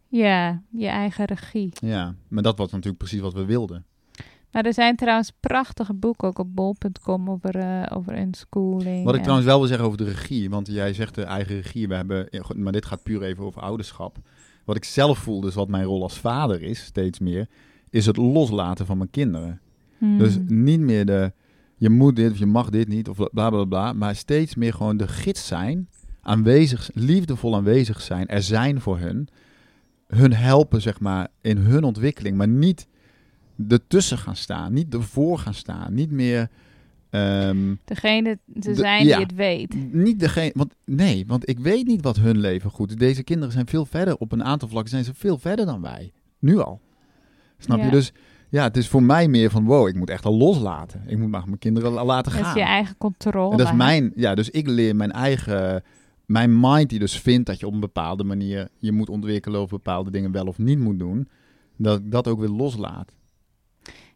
[0.07, 1.69] ja, je eigen regie.
[1.73, 3.85] Ja, maar dat was natuurlijk precies wat we wilden.
[4.51, 9.03] Maar er zijn trouwens prachtige boeken ook op bol.com over, eh over unschooling.
[9.03, 11.55] Wat ik en- trouwens wel wil zeggen over de regie, want jij zegt de eigen
[11.55, 11.87] regie.
[11.87, 14.17] We hebben, goed, maar dit gaat puur even over ouderschap.
[14.65, 17.47] Wat ik zelf voel, dus wat mijn rol als vader is, steeds meer,
[17.89, 19.61] is het loslaten van mijn kinderen.
[19.97, 20.17] Hmm.
[20.17, 21.33] Dus niet meer de,
[21.75, 24.73] je moet dit of je mag dit niet of bla bla bla, maar steeds meer
[24.73, 25.89] gewoon de gids zijn,
[26.21, 29.27] aanwezig, liefdevol aanwezig zijn, er zijn voor hun,
[30.07, 32.87] hun helpen zeg maar in hun ontwikkeling, maar niet
[33.67, 36.49] ertussen gaan staan, niet ervoor gaan staan, niet meer,
[37.11, 39.15] ehm, Degene te De- zijn ja.
[39.17, 39.93] die het weet.
[39.93, 42.95] niet degene, want nee, want ik weet niet wat hun leven goed is.
[42.95, 46.11] Deze kinderen zijn veel verder, op een aantal vlakken zijn ze veel verder dan wij,
[46.39, 46.79] nu al.
[47.57, 47.85] Snap Ja.
[47.85, 47.91] je?
[47.91, 48.11] Dus
[48.49, 51.03] ja, het is voor mij meer van, wow, ik moet echt al loslaten.
[51.07, 52.55] Ik moet maar mijn kinderen la- laten Dat gaan.
[52.55, 53.51] is je eigen controle.
[53.51, 55.83] En dat is mijn, ja, dus ik leer mijn eigen,
[56.25, 59.69] mijn mind die dus vindt dat je op een bepaalde manier je moet ontwikkelen of
[59.69, 61.27] bepaalde dingen wel of niet moet doen,
[61.77, 63.11] dat ik dat ook weer loslaat.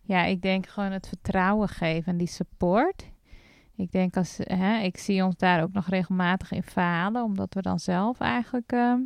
[0.07, 3.05] Ja, ik denk gewoon het vertrouwen geven en die support.
[3.75, 7.61] Ik denk als, hè, ik zie ons daar ook nog regelmatig in falen, omdat we
[7.61, 8.99] dan zelf eigenlijk, ehm,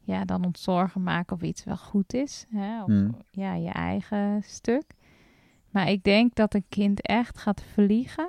[0.00, 2.46] ja, dan ons zorgen maken of iets wel goed is.
[2.50, 3.16] Hè, of, Hmm.
[3.30, 4.84] Ja, je eigen stuk.
[5.70, 8.28] Maar ik denk dat een kind echt gaat vliegen.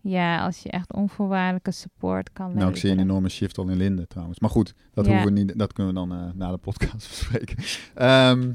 [0.00, 2.64] Ja, als je echt onvoorwaardelijke support kan leveren.
[2.66, 4.38] Nou, ik zie een enorme shift al in Linde trouwens.
[4.40, 5.12] Maar goed, dat, Ja.
[5.12, 7.56] hoeven we niet, dat kunnen we dan eh, na de podcast bespreken.
[7.94, 8.52] Ehm,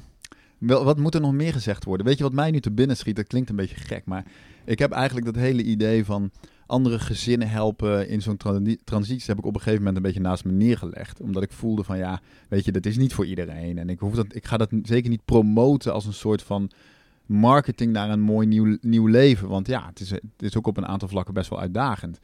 [0.59, 2.05] wat moet er nog meer gezegd worden?
[2.05, 3.15] Weet je wat mij nu te binnen schiet?
[3.15, 4.25] Dat klinkt een beetje gek, maar
[4.65, 6.31] ik heb eigenlijk dat hele idee van
[6.65, 10.19] andere gezinnen helpen in zo'n tra- transitie heb ik op een gegeven moment een beetje
[10.19, 11.21] naast me neergelegd.
[11.21, 13.77] Omdat ik voelde van ja, weet je, dat is niet voor iedereen.
[13.77, 16.71] En ik, hoef dat, ik ga dat zeker niet promoten als een soort van
[17.25, 19.47] marketing naar een mooi nieuw, nieuw leven.
[19.47, 22.19] Want ja, het is, het is ook op een aantal vlakken best wel uitdagend.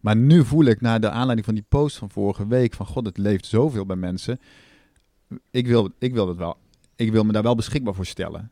[0.00, 3.06] Maar nu voel ik, na de aanleiding van die post van vorige week, van god,
[3.06, 4.38] het leeft zoveel bij mensen.
[5.50, 6.56] Ik wil, ik wil, dat wel,
[6.96, 8.50] ik wil me daar wel beschikbaar voor stellen.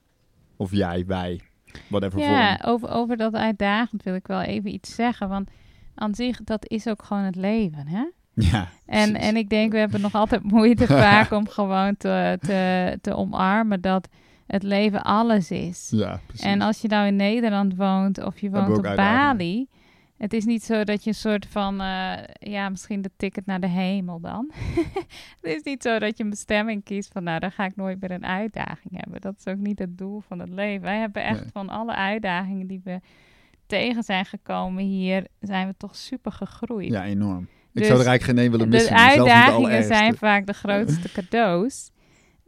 [0.56, 1.40] Of jij, wij,
[1.88, 2.72] whatever Ja, vorm.
[2.72, 5.28] over, over dat uitdagend wil ik wel even iets zeggen.
[5.28, 5.50] Want
[5.94, 8.04] aan zich, dat is ook gewoon het leven, hè?
[8.34, 9.28] Ja, En, precies.
[9.28, 13.80] en ik denk, we hebben nog altijd moeite vaak om gewoon te, te, te omarmen
[13.80, 14.08] dat
[14.46, 15.88] het leven alles is.
[15.90, 16.46] Ja, precies.
[16.46, 18.92] En als je nou in Nederland woont of je woont op.
[18.96, 19.68] Bali,
[20.20, 23.60] het is niet zo dat je een soort van, eh, ja, misschien de ticket naar
[23.60, 24.50] de hemel dan.
[25.40, 28.00] het is niet zo dat je een bestemming kiest van, nou, dan ga ik nooit
[28.00, 29.20] meer een uitdaging hebben.
[29.20, 30.82] Dat is ook niet het doel van het leven.
[30.82, 31.50] Wij hebben echt Nee.
[31.52, 33.00] van alle uitdagingen die we
[33.66, 36.90] tegen zijn gekomen hier, zijn we toch super gegroeid.
[36.90, 37.42] Ja, enorm.
[37.42, 38.94] Ik Dus zou er eigenlijk geen één willen missen.
[38.96, 41.90] de uitdagingen zijn vaak de grootste cadeaus.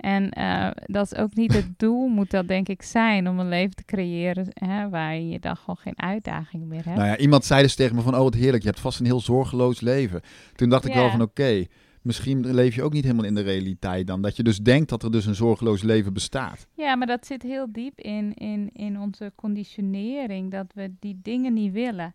[0.03, 3.49] En eh, dat is ook niet het doel, moet dat denk ik zijn, om een
[3.49, 6.97] leven te creëren hè, waarin je dan gewoon geen uitdagingen meer hebt.
[6.97, 9.07] Nou ja, iemand zei dus tegen me van, oh wat heerlijk, je hebt vast een
[9.07, 10.21] heel zorgeloos leven.
[10.55, 11.01] Toen dacht ik Ja.
[11.01, 11.65] wel van, oké,
[12.03, 14.23] misschien leef je ook niet helemaal in de realiteit dan.
[14.23, 16.67] Dat je dus denkt dat er dus een zorgeloos leven bestaat.
[16.75, 21.53] Ja, maar dat zit heel diep in, in, in onze conditionering, dat we die dingen
[21.53, 22.15] niet willen.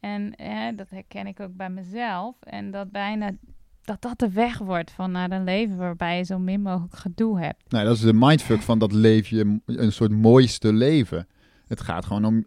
[0.00, 2.36] En hè, dat herken ik ook bij mezelf.
[2.42, 3.30] En dat bijna
[3.84, 7.40] dat dat de weg wordt van naar een leven waarbij je zo min mogelijk gedoe
[7.40, 7.70] hebt.
[7.70, 11.26] Nou, dat is de mindfuck van dat leef je een soort mooiste leven.
[11.66, 12.44] Het gaat gewoon om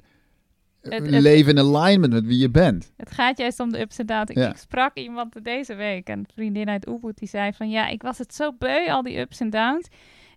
[0.81, 2.91] Het- leven in alignment met wie je bent.
[2.97, 4.33] Het gaat juist om de ups en downs.
[4.33, 4.49] Ja.
[4.49, 8.17] ik sprak iemand deze week, een vriendin uit Ubud, die zei van ja, ik was
[8.17, 9.87] het zo beu, al die ups en downs.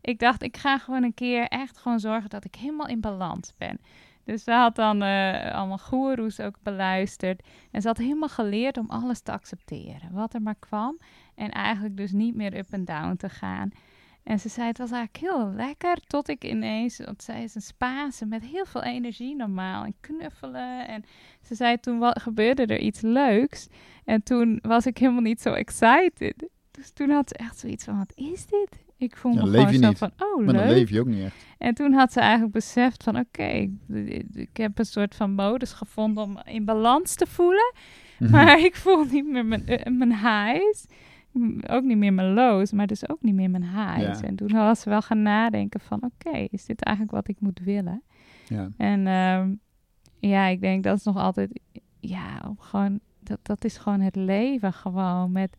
[0.01, 3.53] Ik dacht, ik ga gewoon een keer echt gewoon zorgen dat ik helemaal in balans
[3.59, 3.81] ben.
[4.31, 7.43] Dus ze had dan eh, allemaal goeroes ook beluisterd.
[7.71, 10.99] En ze had helemaal geleerd om alles te accepteren, wat er maar kwam.
[11.35, 13.71] En eigenlijk dus niet meer up en down te gaan.
[14.23, 17.61] En ze zei, het was eigenlijk heel lekker, tot ik ineens, want zij is een
[17.61, 19.85] Spaanse met heel veel energie normaal.
[19.85, 21.05] En knuffelen en
[21.43, 23.69] ze zei toen wa- gebeurde er iets leuks.
[24.05, 26.49] En toen was ik helemaal niet zo excited.
[26.71, 28.85] Dus toen had ze echt zoiets van, wat is dit?
[29.01, 29.99] Ik voel Ja, me leef gewoon je zo niet.
[29.99, 31.47] van, oh Maar dan leef je ook niet echt.
[31.59, 33.71] En toen had ze eigenlijk beseft van, oké, ik,
[34.33, 37.73] ik heb een soort van modus gevonden om in balans te voelen.
[38.19, 38.31] Mhm.
[38.31, 40.87] Maar ik voel niet meer mijn, eh, mijn highs.
[41.67, 44.21] Ook niet meer mijn lows, maar dus ook niet meer mijn highs.
[44.21, 44.27] Ja.
[44.27, 47.61] En toen was ze wel gaan nadenken van, oké, is dit eigenlijk wat ik moet
[47.65, 48.03] willen?
[48.49, 48.69] Ja.
[48.77, 49.55] En ehm,
[50.19, 51.61] ja, ik denk dat is nog altijd,
[52.01, 55.57] ja, gewoon, dat, dat is gewoon het leven gewoon met,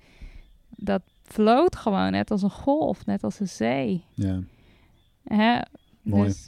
[0.70, 1.02] dat
[1.34, 4.04] floot gewoon net als een golf, net als een zee.
[4.14, 4.40] ja.
[5.24, 5.60] Hè?
[6.02, 6.28] Mooi.
[6.28, 6.48] Dus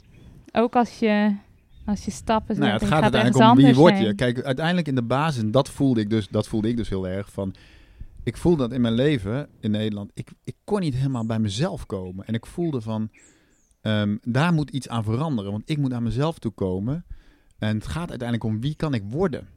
[0.52, 1.36] ook als je,
[1.84, 4.04] als je stappen Nou ja, het gaat gaat uiteindelijk om wie word je.
[4.04, 4.16] heen.
[4.16, 7.08] Kijk, uiteindelijk in de basis, en dat voelde ik dus, dat voelde ik dus heel
[7.08, 7.54] erg van.
[8.22, 10.10] Ik voelde dat in mijn leven in Nederland.
[10.14, 12.26] Ik, ik kon niet helemaal bij mezelf komen.
[12.26, 13.10] En ik voelde van,
[13.80, 15.50] ehm, daar moet iets aan veranderen.
[15.50, 17.04] Want ik moet naar mezelf toe komen.
[17.58, 19.48] En het gaat uiteindelijk om wie kan ik worden.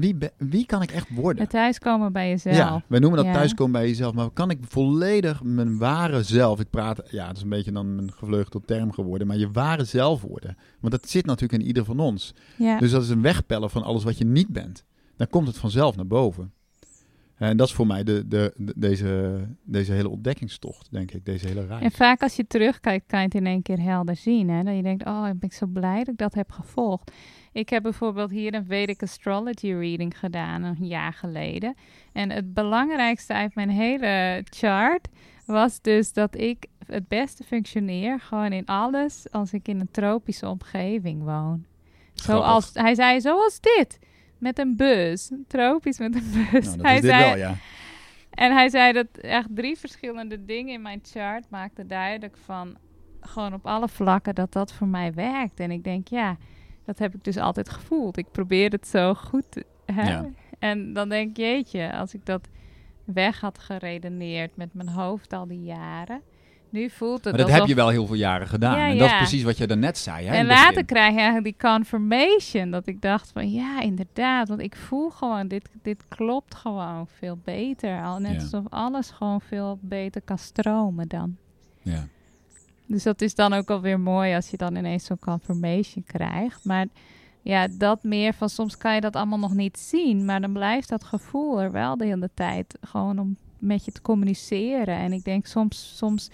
[0.00, 1.42] Wie, be- wie kan ik echt worden?
[1.42, 2.56] Het thuiskomen bij jezelf.
[2.56, 3.32] Ja, wij noemen dat Ja.
[3.32, 4.14] thuiskomen bij jezelf.
[4.14, 6.60] Maar kan ik volledig mijn ware zelf...
[6.60, 9.26] Ik praat, ja, het is een beetje dan een gevleugelde term geworden.
[9.26, 10.56] Maar je ware zelf worden.
[10.80, 12.34] Want dat zit natuurlijk in ieder van ons.
[12.58, 12.78] Ja.
[12.78, 14.84] Dus dat is een wegpellen van alles wat je niet bent.
[15.16, 16.52] Dan komt het vanzelf naar boven.
[17.36, 21.24] En dat is voor mij de, de, de- deze, deze hele ontdekkingstocht, denk ik.
[21.24, 21.82] Deze hele reis.
[21.82, 24.48] En vaak als je terugkijkt, kan je het in één keer helder zien.
[24.50, 24.62] Hè?
[24.62, 27.12] Dat je denkt, oh, ben ik zo blij dat ik dat heb gevolgd.
[27.52, 31.74] Ik heb bijvoorbeeld hier een Vedic Astrology reading gedaan een jaar geleden.
[32.12, 35.08] En het belangrijkste uit mijn hele chart
[35.46, 40.48] was dus dat ik het beste functioneer gewoon in alles als ik in een tropische
[40.48, 41.64] omgeving woon.
[42.12, 43.98] Zoals, hij zei, zoals dit.
[44.38, 45.30] Met een bus.
[45.46, 46.64] Tropisch met een bus.
[46.64, 47.56] Nou, dat hij zei, wel, ja.
[48.30, 52.76] en hij zei dat echt drie verschillende dingen in mijn chart maakten duidelijk van
[53.20, 55.60] gewoon op alle vlakken dat dat voor mij werkt.
[55.60, 56.36] En ik denk, ja,
[56.90, 58.16] dat heb ik dus altijd gevoeld.
[58.16, 59.64] Ik probeer het zo goed.
[59.86, 60.10] Hè?
[60.10, 60.26] Ja.
[60.58, 62.48] En dan denk ik, jeetje, als ik dat
[63.04, 66.20] weg had geredeneerd met mijn hoofd al die jaren.
[66.70, 67.58] Nu voelt het Maar dat alsof...
[67.58, 68.78] heb je wel heel veel jaren gedaan.
[68.78, 69.18] Ja, en dat is ja.
[69.18, 70.26] precies wat je daarnet zei.
[70.26, 72.70] Hè, En later krijg je eigenlijk die confirmation.
[72.70, 74.48] Dat ik dacht van ja, inderdaad.
[74.48, 78.02] Want ik voel gewoon, dit, dit klopt gewoon veel beter.
[78.02, 78.40] Al net Ja.
[78.40, 81.36] alsof alles gewoon veel beter kan stromen dan.
[81.82, 82.06] Ja.
[82.90, 86.64] Dus dat is dan ook alweer mooi als je dan ineens zo'n confirmation krijgt.
[86.64, 86.86] Maar
[87.42, 90.24] ja, dat meer van soms kan je dat allemaal nog niet zien.
[90.24, 92.78] Maar dan blijft dat gevoel er wel de hele tijd.
[92.80, 94.96] Gewoon om met je te communiceren.
[94.96, 96.30] En ik denk soms, soms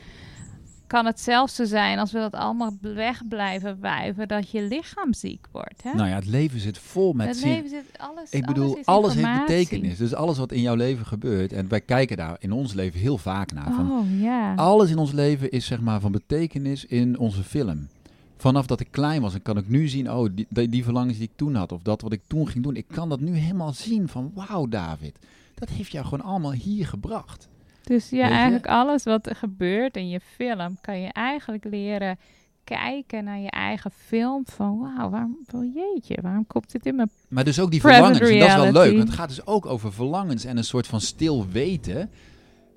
[0.86, 4.28] kan het zelfs zo zijn als we dat allemaal weg blijven wuiven.
[4.28, 5.82] Dat je lichaam ziek wordt.
[5.82, 5.92] Hè?
[5.94, 8.30] Nou ja, het leven zit vol met het leven zit alles.
[8.30, 9.98] Ik bedoel, alles, heeft betekenis.
[9.98, 11.52] Dus alles wat in jouw leven gebeurt.
[11.52, 13.72] En wij kijken daar in ons leven heel vaak naar.
[13.72, 14.54] Van, Oh ja.
[14.54, 17.88] Alles in ons leven is zeg maar van betekenis in onze film.
[18.36, 21.18] Vanaf dat ik klein was, en kan ik nu zien, oh, die, die, die verlangens
[21.18, 23.36] die ik toen had, of dat wat ik toen ging doen, ik kan dat nu
[23.36, 25.18] helemaal zien van, wauw David,
[25.54, 27.48] dat heeft jou gewoon allemaal hier gebracht.
[27.86, 32.18] Dus ja, eigenlijk alles wat er gebeurt in je film, kan je eigenlijk leren
[32.64, 34.42] kijken naar je eigen film.
[34.46, 37.10] Van wauw, waarom, oh jeetje, waarom komt dit in mijn...
[37.28, 39.66] Maar dus ook die verlangens, en dat is wel leuk, want het gaat dus ook
[39.66, 42.10] over verlangens en een soort van stil weten.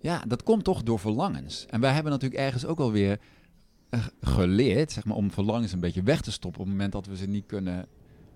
[0.01, 1.65] Ja, dat komt toch door verlangens.
[1.69, 3.19] En wij hebben natuurlijk ergens ook alweer
[3.89, 7.05] eh, geleerd, zeg maar, om verlangens een beetje weg te stoppen op het moment dat
[7.05, 7.87] we ze niet kunnen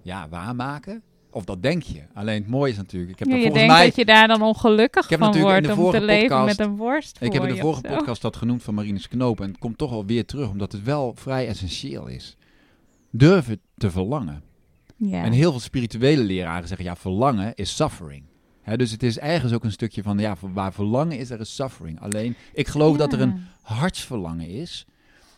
[0.02, 1.04] ja, waarmaken.
[1.34, 2.02] Of dat denk je.
[2.14, 3.86] Alleen het mooie is natuurlijk, ik heb Ja, je volgens denkt mij...
[3.86, 7.34] dat je daar dan ongelukkig van wordt om te leven podcast- met een worst Ik
[7.34, 7.96] heb in de vorige zo.
[7.96, 9.42] podcast dat genoemd van Marinus Knoop.
[9.42, 12.38] En het komt toch wel weer terug, omdat het wel vrij essentieel is.
[13.12, 14.44] Durven te verlangen.
[14.96, 15.24] Ja.
[15.24, 18.24] En heel veel spirituele leraren zeggen, ja, verlangen is suffering.
[18.76, 22.00] Dus het is ergens ook een stukje van, ja, waar verlangen is, er is suffering.
[22.00, 24.86] Alleen, ik geloof dat er een hartsverlangen is.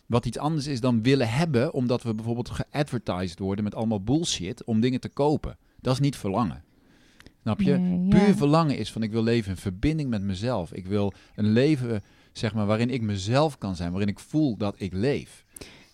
[0.06, 4.64] Wat iets anders is dan willen hebben, omdat we bijvoorbeeld geadvertised worden met allemaal bullshit
[4.64, 5.56] om dingen te kopen.
[5.86, 6.64] Dat is niet verlangen.
[7.42, 7.72] Snap je?
[7.76, 8.34] Nee, Puur ja.
[8.34, 10.72] verlangen is van ik wil leven in verbinding met mezelf.
[10.72, 14.74] Ik wil een leven, zeg maar, waarin ik mezelf kan zijn, waarin ik voel dat
[14.78, 15.44] ik leef.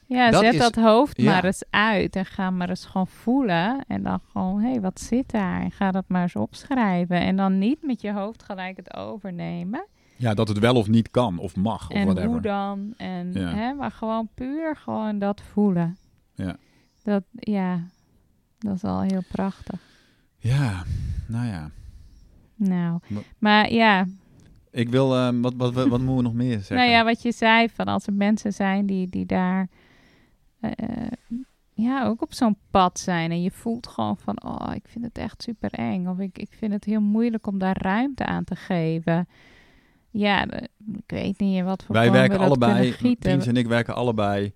[0.07, 1.31] Ja, Dat zet is- dat hoofd ja.
[1.33, 3.85] maar eens uit en ga maar eens gewoon voelen.
[3.87, 5.61] En dan gewoon, hé, hey, wat zit daar?
[5.63, 7.21] En ga dat maar eens opschrijven.
[7.21, 9.87] En dan niet met je hoofd gelijk het overnemen.
[10.17, 12.31] Ja, dat het wel of niet kan, of mag, of en whatever.
[12.31, 12.95] hoe dan?
[12.97, 13.55] En, Ja.
[13.55, 15.97] hè, maar gewoon puur gewoon dat voelen.
[16.35, 16.57] Ja.
[17.03, 17.81] Dat, ja,
[18.63, 19.81] dat is al heel prachtig.
[20.39, 20.85] Ja,
[21.27, 21.71] nou ja.
[22.55, 23.01] Nou,
[23.39, 24.07] maar ja,
[24.71, 26.77] Ik wil, ehm, wat, wat, wat, wat moeten we nog meer zeggen?
[26.77, 29.69] nou ja, wat je zei, van als er mensen zijn die, die daar
[30.61, 30.71] eh,
[31.75, 35.19] ja, ook op zo'n pad zijn en je voelt gewoon van, oh, ik vind het
[35.19, 38.57] echt super eng of ik, ik vind het heel moeilijk om daar ruimte aan te
[38.57, 39.29] geven.
[40.11, 40.51] Ja,
[40.95, 43.17] ik weet niet wat voor Wij werken we allebei.
[43.19, 44.53] Tiens en ik werken allebei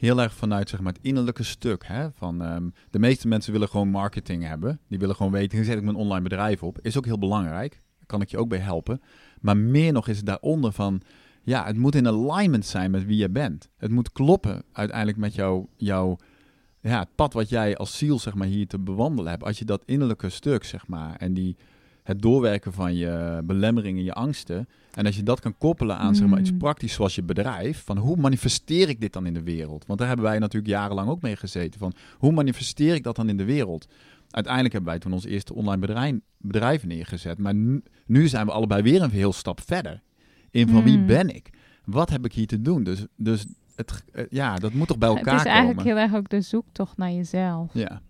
[0.00, 1.86] heel erg vanuit zeg maar, het innerlijke stuk.
[1.86, 2.12] Hè?
[2.12, 4.80] Van, ehm, de meeste mensen willen gewoon marketing hebben.
[4.88, 6.78] Die willen gewoon weten, hoe zet ik mijn online bedrijf op?
[6.82, 7.72] Is ook heel belangrijk.
[7.72, 9.00] Daar kan ik je ook bij helpen.
[9.40, 11.02] Maar meer nog is het daaronder van...
[11.42, 13.68] Ja, het moet in alignment zijn met wie je bent.
[13.76, 16.18] Het moet kloppen uiteindelijk met jouw, jouw
[16.80, 19.44] ja, het pad wat jij als ziel zeg maar, hier te bewandelen hebt.
[19.44, 21.56] Als je dat innerlijke stuk, zeg maar, en die,
[22.10, 24.68] het doorwerken van je belemmeringen, je angsten.
[24.94, 26.58] En als je dat kan koppelen aan zeg maar, iets Mm.
[26.58, 27.82] praktisch zoals je bedrijf.
[27.84, 29.86] Van hoe manifesteer ik dit dan in de wereld?
[29.86, 31.80] Want daar hebben wij natuurlijk jarenlang ook mee gezeten.
[31.80, 33.88] Van hoe manifesteer ik dat dan in de wereld?
[34.30, 37.38] Uiteindelijk hebben wij toen ons eerste online bedrijf, bedrijf neergezet.
[37.38, 40.02] Maar nu, nu zijn we allebei weer een heel stap verder.
[40.50, 41.06] In van wie Mm.
[41.06, 41.50] ben ik?
[41.84, 42.82] Wat heb ik hier te doen?
[42.82, 43.46] Dus, dus
[43.76, 45.92] het, eh, ja, dat moet toch bij elkaar het is eigenlijk komen?
[45.94, 47.70] heel erg ook de zoektocht naar jezelf.
[47.74, 48.00] Ja,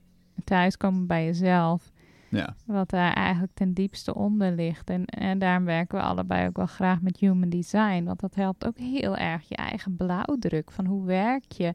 [0.45, 1.91] Thuiskomen bij jezelf.
[2.31, 2.55] Ja.
[2.65, 4.91] Wat daar eigenlijk ten diepste onder ligt.
[4.91, 8.05] En, en daarom werken we allebei ook wel graag met human design.
[8.05, 10.71] Want dat helpt ook heel erg je eigen blauwdruk.
[10.71, 11.75] Van hoe werk je?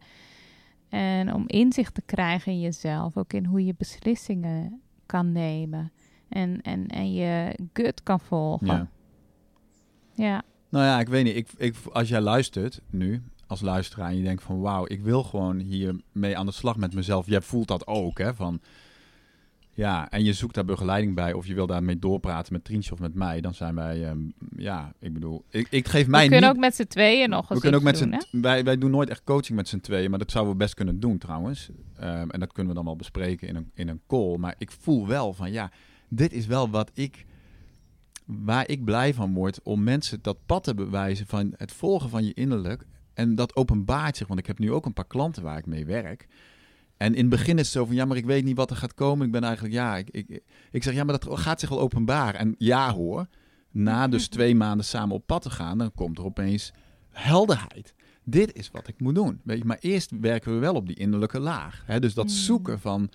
[0.90, 3.18] En om inzicht te krijgen in jezelf.
[3.18, 5.92] Ook in hoe je beslissingen kan nemen.
[6.30, 8.68] En, en, en je gut kan volgen.
[8.68, 8.88] ja.
[10.16, 10.44] Ja.
[10.70, 11.36] Nou ja, ik weet niet.
[11.36, 15.24] Ik, ik, als jij luistert nu, als luisteraar, en je denkt van wauw, ik wil
[15.24, 17.26] gewoon hiermee aan de slag met mezelf.
[17.26, 18.34] Jij voelt dat ook, hè?
[18.34, 18.60] Van,
[19.76, 23.00] ja, en je zoekt daar begeleiding bij, of je wil daarmee doorpraten met Trientje of
[23.00, 24.20] met mij, dan zijn wij, ehm,
[24.58, 26.58] ja, ik bedoel, ik, ik geef mij we kunnen niet...
[26.58, 28.42] ook met z'n tweeën nog eens we kunnen ook met doen?
[28.42, 31.00] Wij, wij doen nooit echt coaching met z'n tweeën, maar dat zouden we best kunnen
[31.00, 31.70] doen trouwens.
[31.96, 34.38] Ehm, en dat kunnen we dan wel bespreken in een, in een call.
[34.38, 35.72] Maar ik voel wel van, ja,
[36.10, 37.26] dit is wel wat ik...
[38.26, 42.26] Waar ik blij van word om mensen dat pad te bewijzen van het volgen van
[42.26, 42.86] je innerlijk.
[43.14, 45.86] En dat openbaart zich, want ik heb nu ook een paar klanten waar ik mee
[45.86, 46.28] werk.
[46.98, 48.76] En in het begin is het zo van, ja, maar ik weet niet wat er
[48.76, 49.26] gaat komen.
[49.26, 52.40] Ik ben eigenlijk, ja, ik, ik, ik zeg, ja, maar dat gaat zich wel openbaren.
[52.40, 53.28] En ja hoor,
[53.72, 56.74] na dus twee maanden samen op pad te gaan, dan komt er opeens
[57.12, 57.94] helderheid.
[58.24, 59.40] Dit is wat ik moet doen.
[59.44, 61.84] Weet je, maar eerst werken we wel op die innerlijke laag.
[61.86, 62.00] Hè?
[62.00, 62.32] Dus dat Mm.
[62.32, 63.10] zoeken van,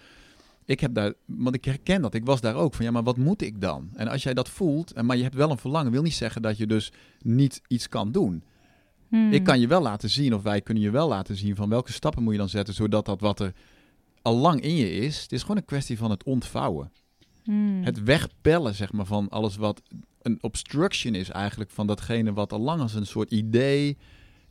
[0.65, 3.17] ik heb daar, want ik herken dat, ik was daar ook van, ja, maar wat
[3.17, 3.91] moet ik dan?
[3.95, 6.57] En als jij dat voelt, maar je hebt wel een verlangen, wil niet zeggen dat
[6.57, 8.43] je dus niet iets kan doen.
[9.11, 9.33] Hmm.
[9.33, 11.93] Ik kan je wel laten zien, of wij kunnen je wel laten zien van welke
[11.93, 13.53] stappen moet je dan zetten, zodat dat wat er
[14.23, 16.93] al lang in je is, het is gewoon een kwestie van het ontvouwen.
[17.45, 17.83] Hmm.
[17.85, 19.83] Het wegpellen, zeg maar, van alles wat
[20.23, 23.99] een obstruction is eigenlijk van datgene wat al lang als een soort idee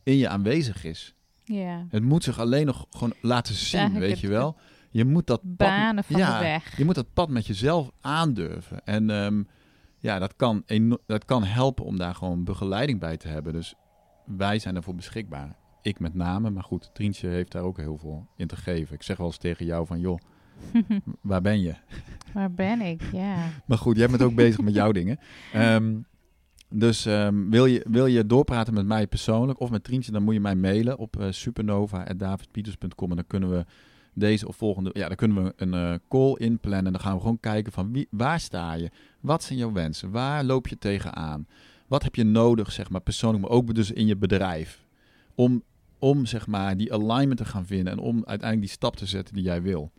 [0.04, 1.14] in je aanwezig is.
[1.44, 1.86] Ja.
[1.90, 4.58] Het moet zich alleen nog gewoon laten zien, weet het- je wel.
[4.92, 6.78] Je moet dat pad, Banen van ja, de weg.
[6.78, 8.86] je moet dat pad met jezelf aandurven.
[8.86, 9.44] En ehm,
[9.98, 10.64] ja, dat kan,
[11.06, 13.54] dat kan helpen om daar gewoon begeleiding bij te hebben.
[13.54, 13.74] Dus
[14.38, 15.56] wij zijn daarvoor beschikbaar.
[15.82, 18.96] Ik met name, maar goed, Trientje heeft daar ook heel veel in te geven.
[18.96, 20.20] Ik zeg wel eens tegen jou van, joh,
[21.22, 21.76] waar ben je?
[22.34, 23.02] Waar ben ik?
[23.12, 23.36] Ja.
[23.66, 25.20] Maar goed, jij bent ook bezig met jouw dingen.
[25.54, 25.96] Ehm,
[26.70, 30.34] dus ehm, wil, je, wil je doorpraten met mij persoonlijk of met Trientje, dan moet
[30.34, 33.66] je mij mailen op uh, supernova.davidpieters.com en dan kunnen we
[34.14, 37.20] deze of volgende, ja, dan kunnen we een uh, call inplannen en dan gaan we
[37.20, 38.90] gewoon kijken van wie, waar sta je?
[39.20, 40.12] Wat zijn jouw wensen?
[40.12, 41.48] Waar loop je tegenaan?
[41.90, 44.86] Wat heb je nodig, zeg maar, persoonlijk, maar ook dus in je bedrijf?
[45.36, 45.64] Om,
[46.00, 49.34] om zeg maar, die alignment te gaan vinden en om uiteindelijk die stap te zetten
[49.34, 49.92] die jij wil.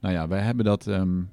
[0.00, 0.86] Nou ja, wij hebben dat...
[0.86, 1.30] Um,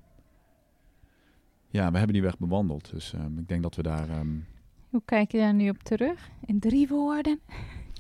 [1.69, 2.89] ja, we hebben die weg bewandeld.
[2.91, 4.09] Dus um, ik denk dat we daar...
[4.09, 4.45] Um,
[4.89, 6.29] Hoe kijk je daar nu op terug?
[6.45, 7.39] In drie woorden?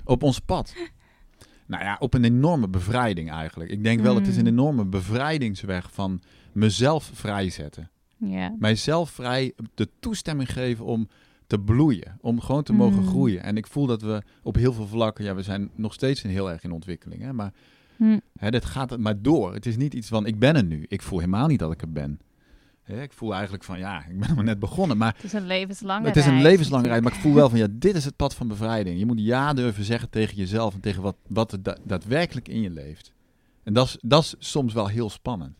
[0.05, 0.75] Op ons pad.
[1.65, 3.69] Nou ja, op een enorme bevrijding eigenlijk.
[3.69, 4.47] Ik denk wel, het is een Mm.
[4.47, 6.21] enorme bevrijdingsweg van
[6.51, 7.89] mezelf vrijzetten.
[8.17, 8.55] Ja.
[8.59, 11.07] Mijzelf vrij de toestemming geven om
[11.49, 12.17] te bloeien.
[12.21, 13.07] Om gewoon te mogen Mm.
[13.07, 13.43] groeien.
[13.43, 16.51] En ik voel dat we op heel veel vlakken, ja, we zijn nog steeds heel
[16.51, 17.21] erg in ontwikkeling.
[17.21, 17.33] Hè?
[17.33, 17.53] Maar
[18.39, 19.53] hè, dit gaat maar door.
[19.53, 20.85] Het is niet iets van, ik ben er nu.
[20.87, 22.19] Ik voel helemaal niet dat ik er ben.
[22.83, 24.97] Hè, ik voel eigenlijk van, ja, ik ben maar net begonnen.
[24.97, 27.01] Maar Het is een levenslange het is een levenslange reis.
[27.01, 28.99] Maar ik voel wel van, ja, dit is het pad van bevrijding.
[28.99, 32.61] Je moet ja durven zeggen tegen jezelf en tegen wat, wat er da- daadwerkelijk in
[32.61, 33.13] je leeft.
[33.63, 35.57] En dat is, dat is soms wel heel spannend.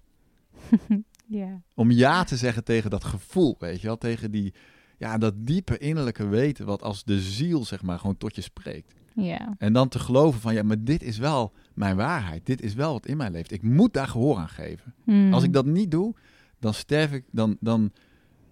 [1.32, 1.62] Ja.
[1.76, 3.98] Om ja te zeggen tegen dat gevoel, weet je wel.
[3.98, 4.54] Tegen die,
[5.00, 8.94] ja, dat diepe innerlijke weten wat als de ziel, zeg maar, gewoon tot je spreekt.
[9.16, 9.56] Ja.
[9.58, 12.46] En dan te geloven van, ja, maar dit is wel mijn waarheid.
[12.46, 13.52] Dit is wel wat in mij leeft.
[13.52, 14.94] Ik moet daar gehoor aan geven.
[15.04, 15.34] Hm.
[15.34, 16.14] Als ik dat niet doe,
[16.60, 17.92] dan sterf ik, dan, dan,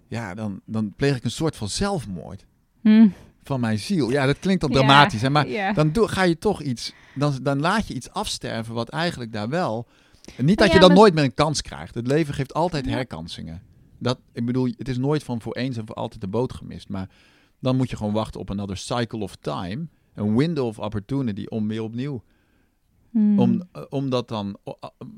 [0.08, 2.46] ja, dan, dan pleeg ik een soort van zelfmoord
[2.82, 3.08] Hm.
[3.44, 4.10] van mijn ziel.
[4.10, 7.60] Ja, dat klinkt al dramatisch, hè, maar dan doe, ga je toch iets, dan, dan
[7.60, 9.88] laat je iets afsterven wat eigenlijk daar wel...
[10.38, 11.96] En niet dat Ja, je dan maar- nooit meer een kans krijgt.
[11.96, 13.62] Het leven geeft altijd herkansingen.
[13.98, 16.90] Dat, ik bedoel, het is nooit van voor eens en voor altijd de boot gemist.
[16.90, 17.10] Maar
[17.60, 19.88] dan moet je gewoon wachten op another cycle of time.
[20.14, 22.24] Een window of opportunity om weer opnieuw
[23.12, 23.40] Hm.
[23.40, 24.58] om, eh, om dat dan,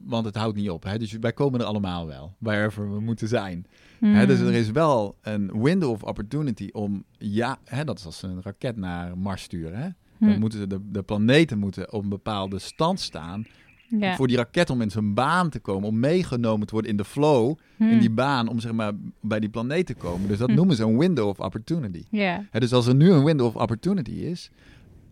[0.06, 0.84] want het houdt niet op.
[0.84, 0.98] Hè?
[0.98, 3.66] Dus wij komen er allemaal wel, wherever we moeten zijn.
[4.00, 4.26] Hè?
[4.28, 4.46] Dus Hm.
[4.46, 8.42] er is wel een window of opportunity om, ja, hè, dat is als ze een
[8.42, 9.80] raket naar Mars sturen.
[9.80, 9.90] Hè?
[10.20, 10.40] Dan Hm.
[10.40, 13.46] moeten de, de planeten moeten op een bepaalde stand staan.
[13.90, 14.16] Ja.
[14.16, 17.06] Voor die raket om in zijn baan te komen, om meegenomen te worden in de
[17.06, 20.28] flow, in die baan, om zeg maar bij die planeet te komen.
[20.28, 20.56] Dus dat Hm.
[20.56, 22.04] noemen ze een window of opportunity.
[22.10, 22.44] Ja.
[22.52, 24.52] Dus als er nu een window of opportunity is,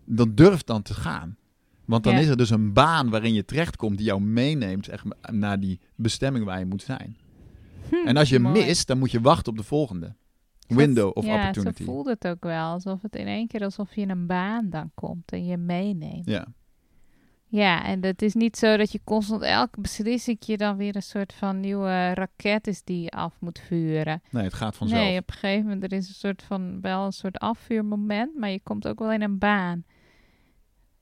[0.06, 1.38] dan durf dan te gaan.
[1.86, 2.20] Want dan Ja.
[2.20, 5.80] is er dus een baan waarin je terechtkomt die jou meeneemt zeg maar, naar die
[5.96, 7.18] bestemming waar je moet zijn.
[7.90, 8.66] Hm, En als je mooi.
[8.66, 10.16] mist, dan moet je wachten op de volgende.
[10.68, 11.84] Window of ja, opportunity.
[11.84, 12.72] zo voelt het ook wel.
[12.72, 16.26] Alsof het in één keer alsof je in een baan dan komt en je meeneemt.
[16.26, 16.48] Ja.
[17.50, 21.34] Ja, en het is niet zo dat je constant elk beslissing dan weer een soort
[21.34, 24.22] van nieuwe raket is die je af moet vuren.
[24.30, 25.02] Nee, het gaat vanzelf.
[25.02, 28.50] Nee, op een gegeven moment er is een soort van wel een soort afvuurmoment, maar
[28.50, 29.84] je komt ook wel in een baan.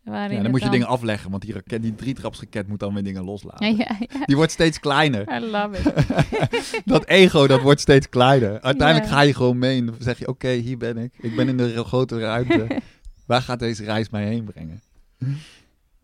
[0.04, 3.24] Ja, dan moet je dingen afleggen, want die, raket, die drietrapsraket moet dan weer dingen
[3.24, 3.76] loslaten.
[3.76, 4.26] Ja, ja.
[4.26, 5.41] Die wordt steeds kleiner.
[5.41, 6.84] I love it.
[6.91, 8.62] Dat ego, dat wordt steeds kleiner.
[8.62, 11.14] Uiteindelijk ga je gewoon mee en dan zeg je, oké, hier ben ik.
[11.18, 12.82] Ik ben in de grote ruimte.
[13.28, 14.82] Waar gaat deze reis mij heen brengen?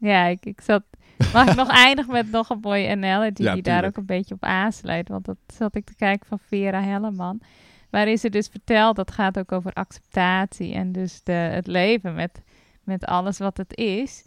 [0.01, 0.83] Ja, ik, ik zat.
[1.33, 4.33] Mag ik nog eindigen met nog een mooie analogy Ja, die daar ook een beetje
[4.33, 5.07] op aansluit?
[5.07, 7.41] Want dat zat ik te kijken van Vera Helleman.
[7.89, 12.41] Waarin ze dus vertelt, dat gaat ook over acceptatie en dus de, het leven met,
[12.83, 14.23] met alles wat het is.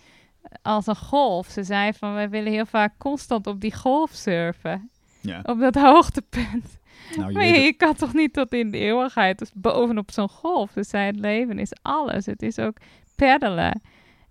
[0.63, 1.47] Als een golf.
[1.47, 4.91] Ze zei van, wij willen heel vaak constant op die golf surfen.
[5.21, 5.41] Ja.
[5.43, 6.79] Op dat hoogtepunt.
[7.17, 10.73] Nou, je Maar je kan toch niet tot in de eeuwigheid dus bovenop zo'n golf.
[10.73, 12.27] Dus zij, het leven is alles.
[12.27, 12.77] Het is ook
[13.17, 13.81] peddelen.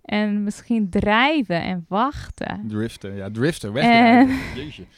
[0.04, 2.64] En misschien drijven en wachten.
[2.68, 3.84] Drifter, ja, drifter, weg.
[3.84, 4.84] En- Jeetje.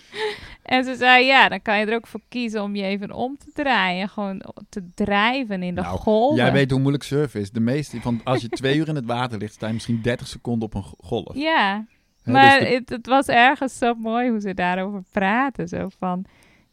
[0.62, 3.36] En ze zei, ja, dan kan je er ook voor kiezen om je even om
[3.38, 4.08] te draaien.
[4.08, 6.36] Gewoon te drijven in de Nou, golven.
[6.36, 7.50] Jij weet hoe moeilijk surfen is.
[7.50, 10.26] De meeste, van, als je twee uur in het water ligt, sta je misschien 30
[10.26, 11.34] seconden op een go- golf.
[11.36, 11.84] Ja,
[12.24, 15.68] maar dus de- het, het was ergens zo mooi hoe ze daarover praten.
[15.68, 16.24] Zo van,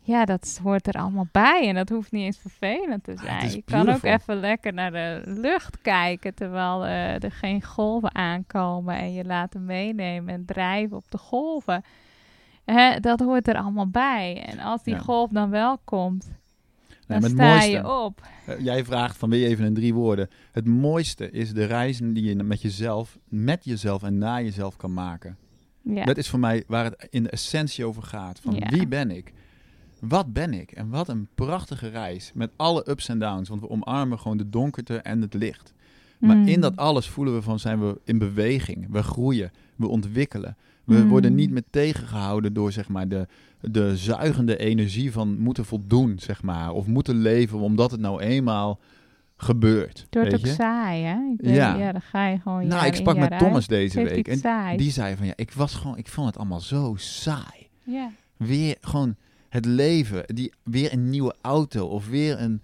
[0.03, 1.67] ja, dat hoort er allemaal bij.
[1.67, 3.51] En dat hoeft niet eens vervelend te Ah, zijn.
[3.51, 6.33] Je kan ook even lekker naar de lucht kijken...
[6.33, 8.95] terwijl eh, er geen golven aankomen...
[8.95, 11.83] en je laten meenemen en drijven op de golven.
[12.65, 14.43] Hè, dat hoort er allemaal bij.
[14.45, 14.99] En als die Ja.
[14.99, 16.31] golf dan wel komt,
[17.07, 18.21] dan sta mooiste, je op.
[18.45, 20.29] eh, jij vraagt van wil je even in drie woorden.
[20.51, 24.93] Het mooiste is de reizen die je met jezelf, met jezelf en naar jezelf kan
[24.93, 25.37] maken.
[25.81, 26.05] Ja.
[26.05, 28.39] Dat is voor mij waar het in de essentie over gaat.
[28.39, 28.67] Van Ja.
[28.69, 29.33] wie ben ik?
[30.07, 30.71] Wat ben ik?
[30.71, 32.31] En wat een prachtige reis.
[32.33, 33.49] Met alle ups en downs.
[33.49, 35.73] Want we omarmen gewoon de donkerte en het licht.
[36.19, 36.47] Maar Mm.
[36.47, 38.87] in dat alles voelen we van zijn we in beweging.
[38.89, 39.51] We groeien.
[39.75, 40.57] We ontwikkelen.
[40.83, 41.07] We Mm.
[41.09, 43.27] worden niet meer tegengehouden door zeg maar, de,
[43.61, 46.19] de zuigende energie van moeten voldoen.
[46.19, 48.79] Zeg maar, of moeten leven omdat het nou eenmaal
[49.37, 49.99] gebeurt.
[49.99, 50.47] Het wordt ook je?
[50.53, 51.15] saai, hè?
[51.33, 51.75] Ik weet- Ja.
[51.75, 53.69] ja, dan ga je gewoon Nou, ik sprak met Thomas uit.
[53.69, 54.27] deze Geeft week.
[54.27, 57.69] En die zei van ja, ik was gewoon, ik vond het allemaal zo saai.
[57.83, 58.09] Ja.
[58.37, 59.15] Weer gewoon
[59.53, 62.61] het leven, die, weer een nieuwe auto of weer een.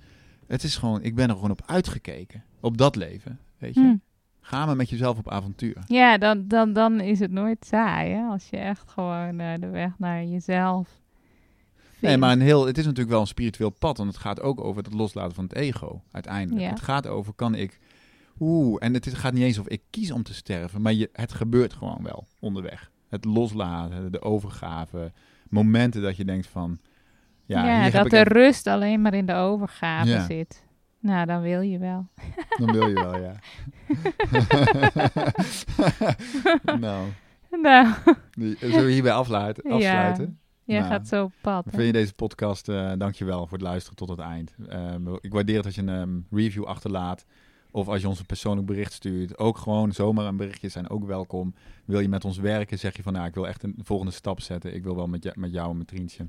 [0.48, 2.44] Het is gewoon, ik ben er gewoon op uitgekeken.
[2.60, 3.80] Op dat leven, weet je.
[3.80, 3.96] Hm.
[4.42, 5.78] Ga maar met jezelf op avontuur.
[5.88, 8.28] Ja, dan, dan, dan is het nooit saai, hè?
[8.28, 10.90] Als je echt gewoon eh, de weg naar jezelf.
[12.00, 14.64] Nee, maar een heel, het is natuurlijk wel een spiritueel pad, want het gaat ook
[14.64, 16.62] over het loslaten van het ego, uiteindelijk.
[16.62, 16.70] Ja.
[16.70, 17.80] Het gaat over, kan ik,
[18.40, 21.34] oeh, en het gaat niet eens of ik kies om te sterven, maar je, het
[21.34, 22.92] gebeurt gewoon wel onderweg.
[23.08, 25.12] Het loslaten, de overgave,
[25.50, 26.80] momenten dat je denkt van,
[27.46, 30.26] ja, Ja, hier heb dat de echt- rust alleen maar in de overgave Ja.
[30.26, 30.68] zit.
[31.02, 32.08] Nou, dan wil je wel.
[32.58, 33.34] Dan wil je wel, ja.
[36.80, 37.08] nou,
[37.62, 37.88] Nou,
[38.60, 39.76] zullen we hierbij afluiten, Ja.
[39.76, 40.40] afsluiten?
[40.64, 41.66] jij Nou, gaat zo op pad.
[41.66, 41.72] hè?
[41.72, 44.56] Vind je deze podcast, eh dankjewel voor het luisteren tot het eind.
[44.68, 47.26] Ehm, ik waardeer het als je een ehm, review achterlaat.
[47.72, 49.38] Of als je ons een persoonlijk bericht stuurt.
[49.38, 51.54] Ook gewoon zomaar een berichtje zijn ook welkom.
[51.86, 54.42] Wil je met ons werken, zeg je van nou, ik wil echt een volgende stap
[54.42, 54.76] zetten.
[54.76, 56.28] Ik wil wel met, met jou en met Trientje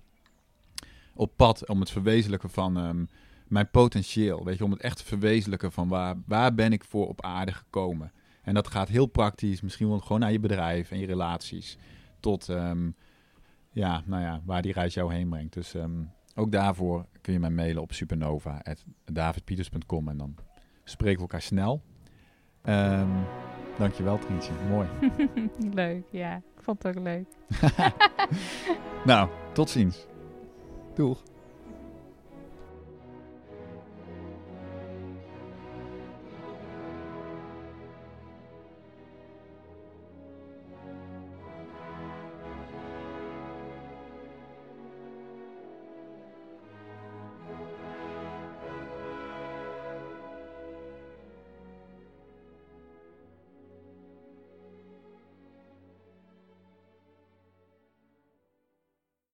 [1.21, 3.05] op pad om het verwezenlijken van ehm,
[3.49, 4.45] mijn potentieel.
[4.45, 7.53] Weet je, om het echt te verwezenlijken van waar, waar ben ik voor op aarde
[7.53, 8.13] gekomen.
[8.43, 11.79] En dat gaat heel praktisch, misschien wel gewoon naar je bedrijf en je relaties.
[12.21, 12.91] Tot ehm,
[13.71, 15.53] ja, nou ja, waar die reis jou heen brengt.
[15.53, 16.03] Dus ehm,
[16.35, 20.35] ook daarvoor kun je mij mailen op supernova.davidpieters.com en dan
[20.85, 21.83] spreken we elkaar snel.
[22.63, 23.09] Ehm
[23.81, 24.89] dankjewel Trientje, mooi.
[25.83, 26.37] leuk, ja.
[26.37, 27.27] Ik vond het ook leuk.
[29.11, 30.07] nou, tot ziens.
[30.95, 31.23] Doeg.